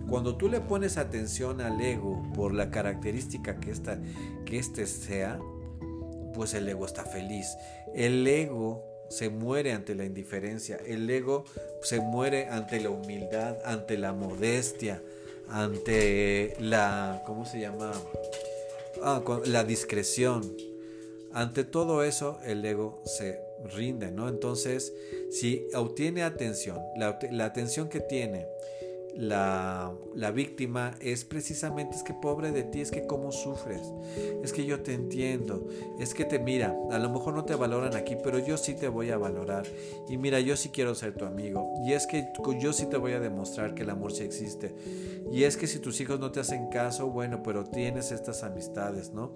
cuando 0.10 0.38
tú 0.38 0.48
le 0.48 0.62
pones 0.62 0.98
atención 0.98 1.60
al 1.60 1.82
ego 1.82 2.24
por 2.34 2.54
la 2.54 2.72
característica 2.72 3.60
que, 3.60 3.72
esta, 3.72 4.00
que 4.46 4.58
este 4.58 4.86
sea, 4.86 5.38
pues 6.34 6.54
el 6.54 6.68
ego 6.70 6.86
está 6.86 7.04
feliz. 7.04 7.58
El 7.94 8.26
ego 8.26 8.86
se 9.10 9.30
muere 9.30 9.74
ante 9.74 9.96
la 9.96 10.06
indiferencia. 10.06 10.78
El 10.86 11.10
ego 11.10 11.46
se 11.82 12.00
muere 12.00 12.48
ante 12.48 12.80
la 12.80 12.90
humildad, 12.90 13.58
ante 13.66 13.98
la 13.98 14.14
modestia, 14.14 15.02
ante 15.50 16.56
la, 16.60 17.24
¿cómo 17.26 17.46
se 17.46 17.60
llama? 17.60 17.92
Ah, 19.02 19.22
la 19.46 19.64
discreción. 19.64 20.56
Ante 21.34 21.64
todo 21.64 22.04
eso, 22.04 22.40
el 22.46 22.66
ego 22.66 23.02
se 23.06 23.40
rinde, 23.76 24.12
¿no? 24.12 24.28
Entonces, 24.30 24.94
si 25.32 25.68
obtiene 25.74 26.24
atención, 26.24 26.80
la, 26.96 27.20
la 27.32 27.46
atención 27.46 27.90
que 27.90 28.00
tiene, 28.00 28.48
la, 29.18 29.94
la, 30.14 30.32
víctima 30.32 30.94
es 31.02 31.26
precisamente 31.26 31.96
es 31.96 32.04
que 32.04 32.14
pobre 32.14 32.52
de 32.52 32.64
ti, 32.64 32.82
es 32.82 32.92
que 32.92 33.08
cómo 33.08 33.32
sufres, 33.32 33.82
es 34.44 34.54
que 34.54 34.66
yo 34.66 34.82
te 34.82 34.94
entiendo, 34.94 35.68
es 36.00 36.14
que 36.14 36.24
te 36.24 36.38
mira, 36.38 36.78
a 36.92 37.00
lo 37.00 37.10
mejor 37.10 37.34
no 37.34 37.44
te 37.44 37.56
valoran 37.56 37.96
aquí, 37.96 38.16
pero 38.24 38.38
yo 38.38 38.58
sí 38.58 38.76
te 38.76 38.88
voy 38.88 39.10
a 39.10 39.18
valorar 39.18 39.66
y 40.08 40.18
mira, 40.18 40.40
yo 40.40 40.56
sí 40.56 40.70
quiero 40.70 40.94
ser 40.94 41.16
tu 41.16 41.26
amigo 41.26 41.74
y 41.84 41.94
es 41.94 42.06
que 42.06 42.32
yo 42.60 42.74
sí 42.74 42.86
te 42.86 42.98
voy 42.98 43.14
a 43.14 43.20
demostrar 43.20 43.74
que 43.74 43.82
el 43.82 43.90
amor 43.90 44.12
sí 44.12 44.24
existe 44.24 44.76
y 45.32 45.44
es 45.44 45.58
que 45.58 45.66
si 45.66 45.80
tus 45.80 46.00
hijos 46.00 46.20
no 46.20 46.32
te 46.32 46.40
hacen 46.40 46.68
caso, 46.70 47.08
bueno, 47.08 47.42
pero 47.42 47.64
tienes 47.64 48.12
estas 48.12 48.44
amistades, 48.44 49.14
¿no? 49.14 49.34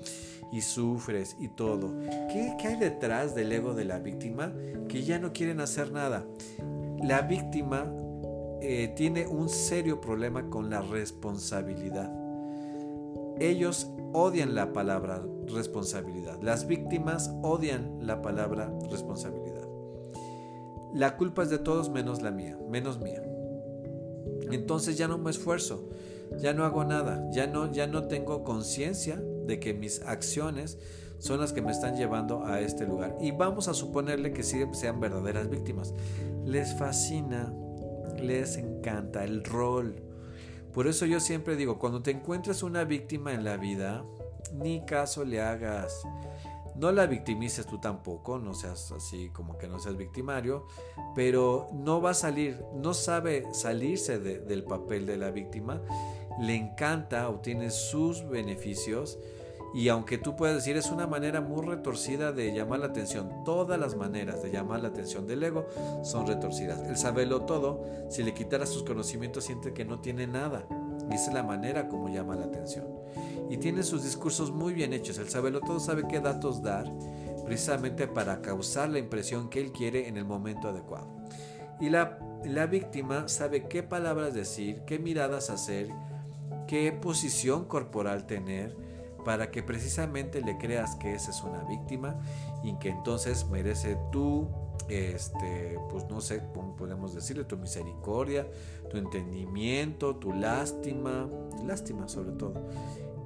Y 0.52 0.62
sufres 0.62 1.36
y 1.39 1.48
todo. 1.48 1.91
¿Qué, 2.32 2.56
qué 2.60 2.67
hay 2.67 2.76
detrás 2.76 3.34
del 3.36 3.52
ego 3.52 3.74
de 3.74 3.86
la 3.86 4.00
víctima? 4.00 4.54
Que 4.88 5.04
ya 5.04 5.17
no 5.17 5.34
quieren 5.34 5.60
hacer 5.60 5.91
nada. 5.91 6.26
La 7.02 7.22
víctima 7.22 7.91
eh, 8.62 8.93
tiene 8.95 9.28
un 9.28 9.50
serio 9.50 10.00
problema 10.00 10.50
con 10.50 10.69
la 10.69 10.82
responsabilidad. 10.82 12.12
Ellos 13.39 13.88
odian 14.13 14.54
la 14.54 14.71
palabra 14.71 15.26
responsabilidad. 15.47 16.39
Las 16.41 16.67
víctimas 16.67 17.32
odian 17.41 17.97
la 18.02 18.21
palabra 18.21 18.71
responsabilidad. 18.89 19.67
La 20.93 21.17
culpa 21.17 21.43
es 21.43 21.50
de 21.50 21.58
todos 21.58 21.89
menos 21.89 22.21
la 22.21 22.32
mía, 22.32 22.60
menos 22.69 23.00
mía. 23.00 23.24
entonces 24.52 24.97
ya 24.97 25.08
no 25.08 25.17
me 25.17 25.32
esfuerzo, 25.32 25.88
ya 26.38 26.54
no 26.54 26.65
hago 26.65 26.84
nada, 26.84 27.26
ya 27.32 27.47
no, 27.47 27.71
ya 27.71 27.88
no 27.88 28.08
tengo 28.08 28.43
conciencia 28.43 29.15
de 29.45 29.60
que 29.60 29.74
mis 29.74 30.02
acciones 30.02 30.78
son 31.19 31.39
las 31.39 31.54
que 31.54 31.62
me 31.62 31.71
están 31.71 31.95
llevando 31.95 32.45
a 32.45 32.60
este 32.60 32.86
lugar. 32.86 33.15
Y 33.21 33.32
vamos 33.32 33.67
a 33.67 33.74
suponerle 33.74 34.34
que 34.34 34.43
sí 34.43 34.62
sean 34.74 35.00
verdaderas 35.00 35.50
víctimas. 35.50 35.93
Les 36.45 36.74
fascina, 36.74 37.54
les 38.21 38.57
encanta 38.57 39.23
el 39.23 39.43
rol. 39.43 40.01
Por 40.73 40.88
eso 40.88 41.05
yo 41.05 41.19
siempre 41.19 41.55
digo, 41.55 41.79
cuando 41.79 42.01
te 42.01 42.12
encuentres 42.12 42.63
una 42.63 42.84
víctima 42.84 43.34
en 43.34 43.43
la 43.43 43.57
vida, 43.57 44.05
ni 44.53 44.86
caso 44.86 45.25
le 45.25 45.41
hagas. 45.41 46.03
No 46.75 46.91
la 46.91 47.05
victimices 47.05 47.65
tú 47.65 47.79
tampoco, 47.79 48.39
no 48.39 48.53
seas 48.53 48.91
así 48.93 49.29
como 49.29 49.57
que 49.57 49.67
no 49.67 49.79
seas 49.79 49.97
victimario, 49.97 50.65
pero 51.13 51.67
no 51.73 52.01
va 52.01 52.12
a 52.12 52.15
salir, 52.15 52.63
no 52.73 52.93
sabe 52.93 53.45
salirse 53.53 54.19
del 54.19 54.63
papel 54.63 55.05
de 55.05 55.17
la 55.17 55.31
víctima, 55.31 55.81
le 56.39 56.55
encanta, 56.55 57.27
obtiene 57.27 57.69
sus 57.69 58.27
beneficios 58.27 59.19
y 59.73 59.88
aunque 59.88 60.17
tú 60.17 60.36
puedes 60.36 60.55
decir 60.55 60.75
es 60.75 60.91
una 60.91 61.07
manera 61.07 61.39
muy 61.39 61.65
retorcida 61.65 62.31
de 62.31 62.53
llamar 62.53 62.79
la 62.79 62.88
atención, 62.88 63.43
todas 63.45 63.79
las 63.79 63.95
maneras 63.95 64.43
de 64.43 64.51
llamar 64.51 64.81
la 64.81 64.89
atención 64.89 65.27
del 65.27 65.43
ego 65.43 65.65
son 66.03 66.27
retorcidas. 66.27 66.81
El 66.88 66.97
saberlo 66.97 67.43
todo, 67.43 67.86
si 68.10 68.23
le 68.23 68.34
quitara 68.34 68.65
sus 68.65 68.84
conocimientos, 68.84 69.45
siente 69.45 69.73
que 69.73 69.86
no 69.86 69.99
tiene 69.99 70.27
nada. 70.27 70.65
Y 71.10 71.15
es 71.15 71.31
la 71.34 71.43
manera 71.43 71.88
como 71.88 72.10
llama 72.10 72.36
la 72.36 72.45
atención. 72.45 72.86
Y 73.49 73.57
tiene 73.57 73.84
sus 73.84 74.03
discursos 74.03 74.51
muy 74.51 74.73
bien 74.73 74.93
hechos. 74.93 75.17
El 75.17 75.29
saberlo 75.29 75.62
todo 75.62 75.79
sabe 75.79 76.07
qué 76.07 76.19
datos 76.19 76.62
dar 76.62 76.91
precisamente 77.45 78.07
para 78.07 78.41
causar 78.41 78.89
la 78.89 78.99
impresión 78.99 79.49
que 79.49 79.62
él 79.62 79.71
quiere 79.71 80.07
en 80.07 80.17
el 80.17 80.25
momento 80.25 80.69
adecuado. 80.69 81.07
Y 81.79 81.89
la, 81.89 82.19
la 82.45 82.65
víctima 82.65 83.27
sabe 83.27 83.67
qué 83.67 83.84
palabras 83.84 84.34
decir, 84.34 84.81
qué 84.86 84.99
miradas 84.99 85.49
hacer, 85.49 85.89
qué 86.67 86.91
posición 86.91 87.65
corporal 87.65 88.25
tener 88.25 88.90
para 89.23 89.51
que 89.51 89.63
precisamente 89.63 90.41
le 90.41 90.57
creas 90.57 90.95
que 90.95 91.13
esa 91.13 91.31
es 91.31 91.41
una 91.43 91.63
víctima 91.63 92.15
y 92.63 92.73
que 92.75 92.89
entonces 92.89 93.47
merece 93.49 93.97
tu, 94.12 94.47
este, 94.89 95.79
pues 95.89 96.05
no 96.10 96.21
sé 96.21 96.43
cómo 96.53 96.75
podemos 96.75 97.13
decirle, 97.13 97.43
tu 97.43 97.57
misericordia, 97.57 98.47
tu 98.89 98.97
entendimiento, 98.97 100.15
tu 100.15 100.34
lástima, 100.34 101.27
lástima 101.65 102.07
sobre 102.07 102.31
todo. 102.34 102.53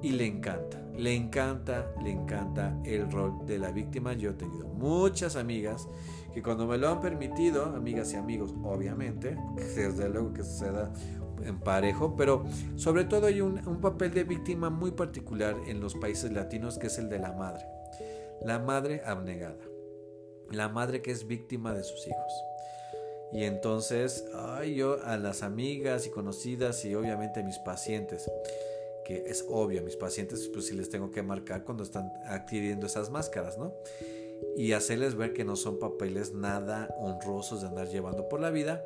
Y 0.02 0.10
le 0.10 0.26
encanta, 0.26 0.80
le 0.96 1.14
encanta, 1.14 1.90
le 2.02 2.10
encanta 2.10 2.78
el 2.84 3.10
rol 3.10 3.46
de 3.46 3.58
la 3.58 3.72
víctima. 3.72 4.12
Yo 4.12 4.30
he 4.30 4.34
tenido 4.34 4.66
muchas 4.68 5.36
amigas 5.36 5.88
que 6.36 6.42
cuando 6.42 6.66
me 6.66 6.76
lo 6.76 6.90
han 6.90 7.00
permitido, 7.00 7.64
amigas 7.64 8.12
y 8.12 8.16
amigos, 8.16 8.54
obviamente, 8.62 9.38
desde 9.56 10.08
luego 10.10 10.34
que 10.34 10.44
suceda 10.44 10.92
en 11.44 11.60
parejo, 11.60 12.16
pero 12.16 12.44
sobre 12.76 13.04
todo 13.04 13.26
hay 13.26 13.40
un, 13.40 13.80
papel 13.80 14.12
de 14.12 14.24
víctima 14.24 14.70
muy 14.70 14.90
particular 14.90 15.56
en 15.66 15.80
los 15.80 15.94
países 15.94 16.32
latinos 16.32 16.78
que 16.78 16.88
es 16.88 16.98
el 16.98 17.08
de 17.08 17.18
la 17.18 17.32
madre. 17.32 17.66
La 18.42 18.58
madre 18.58 19.02
abnegada. 19.04 19.64
La 20.50 20.68
madre 20.68 21.02
que 21.02 21.10
es 21.10 21.26
víctima 21.26 21.74
de 21.74 21.82
sus 21.82 22.06
hijos. 22.06 22.32
Y 23.32 23.44
entonces, 23.44 24.24
ay, 24.34 24.76
yo 24.76 25.02
a 25.04 25.16
las 25.16 25.42
amigas 25.42 26.06
y 26.06 26.10
conocidas 26.10 26.84
y 26.84 26.94
obviamente 26.94 27.40
a 27.40 27.42
mis 27.42 27.58
pacientes, 27.58 28.30
que 29.04 29.24
es 29.26 29.44
obvio, 29.48 29.80
a 29.80 29.84
mis 29.84 29.96
pacientes 29.96 30.48
pues 30.52 30.66
sí 30.66 30.74
les 30.74 30.90
tengo 30.90 31.10
que 31.10 31.22
marcar 31.22 31.64
cuando 31.64 31.82
están 31.82 32.12
adquiriendo 32.26 32.86
esas 32.86 33.10
máscaras, 33.10 33.58
¿no? 33.58 33.74
Y 34.56 34.72
hacerles 34.72 35.14
ver 35.14 35.32
que 35.32 35.44
no 35.44 35.56
son 35.56 35.78
papeles 35.78 36.32
nada 36.32 36.94
honrosos 36.98 37.60
de 37.62 37.68
andar 37.68 37.88
llevando 37.88 38.28
por 38.28 38.40
la 38.40 38.50
vida 38.50 38.82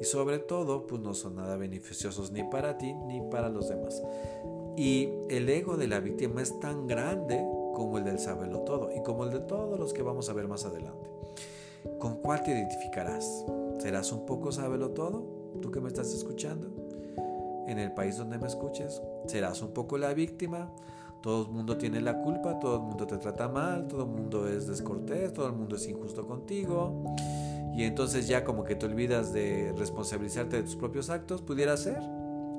y 0.00 0.04
sobre 0.04 0.38
todo 0.38 0.86
pues 0.86 1.00
no 1.00 1.14
son 1.14 1.36
nada 1.36 1.56
beneficiosos 1.56 2.32
ni 2.32 2.42
para 2.44 2.78
ti 2.78 2.94
ni 3.06 3.20
para 3.30 3.48
los 3.48 3.68
demás. 3.68 4.02
Y 4.76 5.10
el 5.28 5.48
ego 5.48 5.76
de 5.76 5.86
la 5.86 6.00
víctima 6.00 6.42
es 6.42 6.58
tan 6.60 6.86
grande 6.86 7.44
como 7.74 7.98
el 7.98 8.04
del 8.04 8.18
saberlo 8.18 8.60
todo 8.60 8.90
y 8.94 9.02
como 9.02 9.24
el 9.24 9.30
de 9.30 9.40
todos 9.40 9.78
los 9.78 9.92
que 9.92 10.02
vamos 10.02 10.28
a 10.28 10.32
ver 10.32 10.48
más 10.48 10.64
adelante. 10.64 11.08
¿Con 11.98 12.16
cuál 12.16 12.42
te 12.42 12.52
identificarás? 12.52 13.44
¿Serás 13.78 14.12
un 14.12 14.24
poco 14.26 14.52
saberlo 14.52 14.90
todo? 14.90 15.24
¿Tú 15.60 15.70
que 15.70 15.80
me 15.80 15.88
estás 15.88 16.12
escuchando? 16.12 16.68
En 17.66 17.78
el 17.78 17.92
país 17.92 18.16
donde 18.16 18.38
me 18.38 18.48
escuches, 18.48 19.02
¿serás 19.26 19.62
un 19.62 19.72
poco 19.72 19.98
la 19.98 20.14
víctima? 20.14 20.72
Todo 21.22 21.46
el 21.46 21.52
mundo 21.52 21.76
tiene 21.76 22.00
la 22.00 22.20
culpa, 22.20 22.58
todo 22.58 22.76
el 22.76 22.82
mundo 22.82 23.06
te 23.06 23.16
trata 23.16 23.48
mal, 23.48 23.86
todo 23.86 24.02
el 24.02 24.10
mundo 24.10 24.48
es 24.48 24.66
descortés, 24.66 25.32
todo 25.32 25.46
el 25.46 25.52
mundo 25.52 25.76
es 25.76 25.86
injusto 25.86 26.26
contigo 26.26 27.14
y 27.74 27.84
entonces 27.84 28.28
ya 28.28 28.44
como 28.44 28.64
que 28.64 28.74
te 28.74 28.86
olvidas 28.86 29.32
de 29.32 29.72
responsabilizarte 29.76 30.56
de 30.56 30.62
tus 30.62 30.76
propios 30.76 31.08
actos, 31.10 31.40
pudiera 31.42 31.76
ser. 31.76 32.00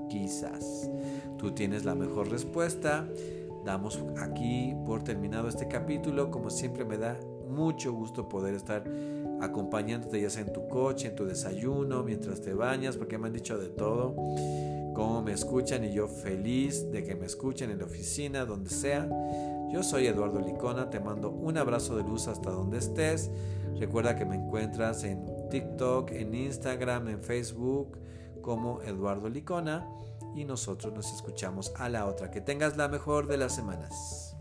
Quizás 0.10 0.90
tú 1.38 1.52
tienes 1.52 1.86
la 1.86 1.96
mejor 1.96 2.30
respuesta. 2.30 3.08
Damos 3.64 4.00
aquí 4.20 4.76
por 4.86 5.04
terminado 5.04 5.48
este 5.48 5.68
capítulo. 5.68 6.32
Como 6.32 6.50
siempre 6.50 6.84
me 6.84 6.98
da 6.98 7.20
mucho 7.48 7.94
gusto 7.94 8.28
poder 8.28 8.56
estar 8.56 8.84
acompañándote 9.40 10.20
ya 10.20 10.30
sea 10.30 10.44
en 10.44 10.54
tu 10.54 10.68
coche, 10.68 11.10
en 11.10 11.16
tu 11.16 11.26
desayuno, 11.26 12.04
mientras 12.04 12.42
te 12.42 12.54
bañas, 12.54 12.98
porque 12.98 13.18
me 13.18 13.28
han 13.28 13.34
dicho 13.34 13.58
de 13.58 13.70
todo, 13.70 14.16
cómo 14.94 15.22
me 15.22 15.34
escuchan 15.34 15.84
y 15.84 15.94
yo 15.94 16.08
feliz 16.08 16.92
de 16.92 17.04
que 17.04 17.16
me 17.16 17.26
escuchen 17.26 17.70
en 17.70 17.80
la 17.80 17.86
oficina, 17.86 18.46
donde 18.46 18.70
sea. 18.70 19.10
Yo 19.72 19.84
soy 19.84 20.08
Eduardo 20.08 20.40
Licona, 20.40 20.90
te 20.90 21.00
mando 21.00 21.32
un 21.32 21.58
abrazo 21.58 21.96
de 21.96 22.04
luz 22.04 22.28
hasta 22.28 22.52
donde 22.52 22.78
estés. 22.78 23.32
Recuerda 23.80 24.16
que 24.16 24.26
me 24.26 24.36
encuentras 24.36 25.04
en 25.04 25.26
TikTok, 25.50 26.12
en 26.12 26.36
Instagram, 26.36 27.08
en 27.08 27.24
Facebook 27.24 27.98
como 28.42 28.82
Eduardo 28.84 29.30
Licona 29.30 29.88
y 30.36 30.46
nosotros 30.46 30.94
nos 30.94 31.12
escuchamos 31.12 31.74
a 31.78 31.90
la 31.90 32.06
otra. 32.06 32.30
Que 32.30 32.42
tengas 32.42 32.78
la 32.78 32.88
mejor 32.88 33.28
de 33.28 33.38
las 33.38 33.56
semanas. 33.56 34.33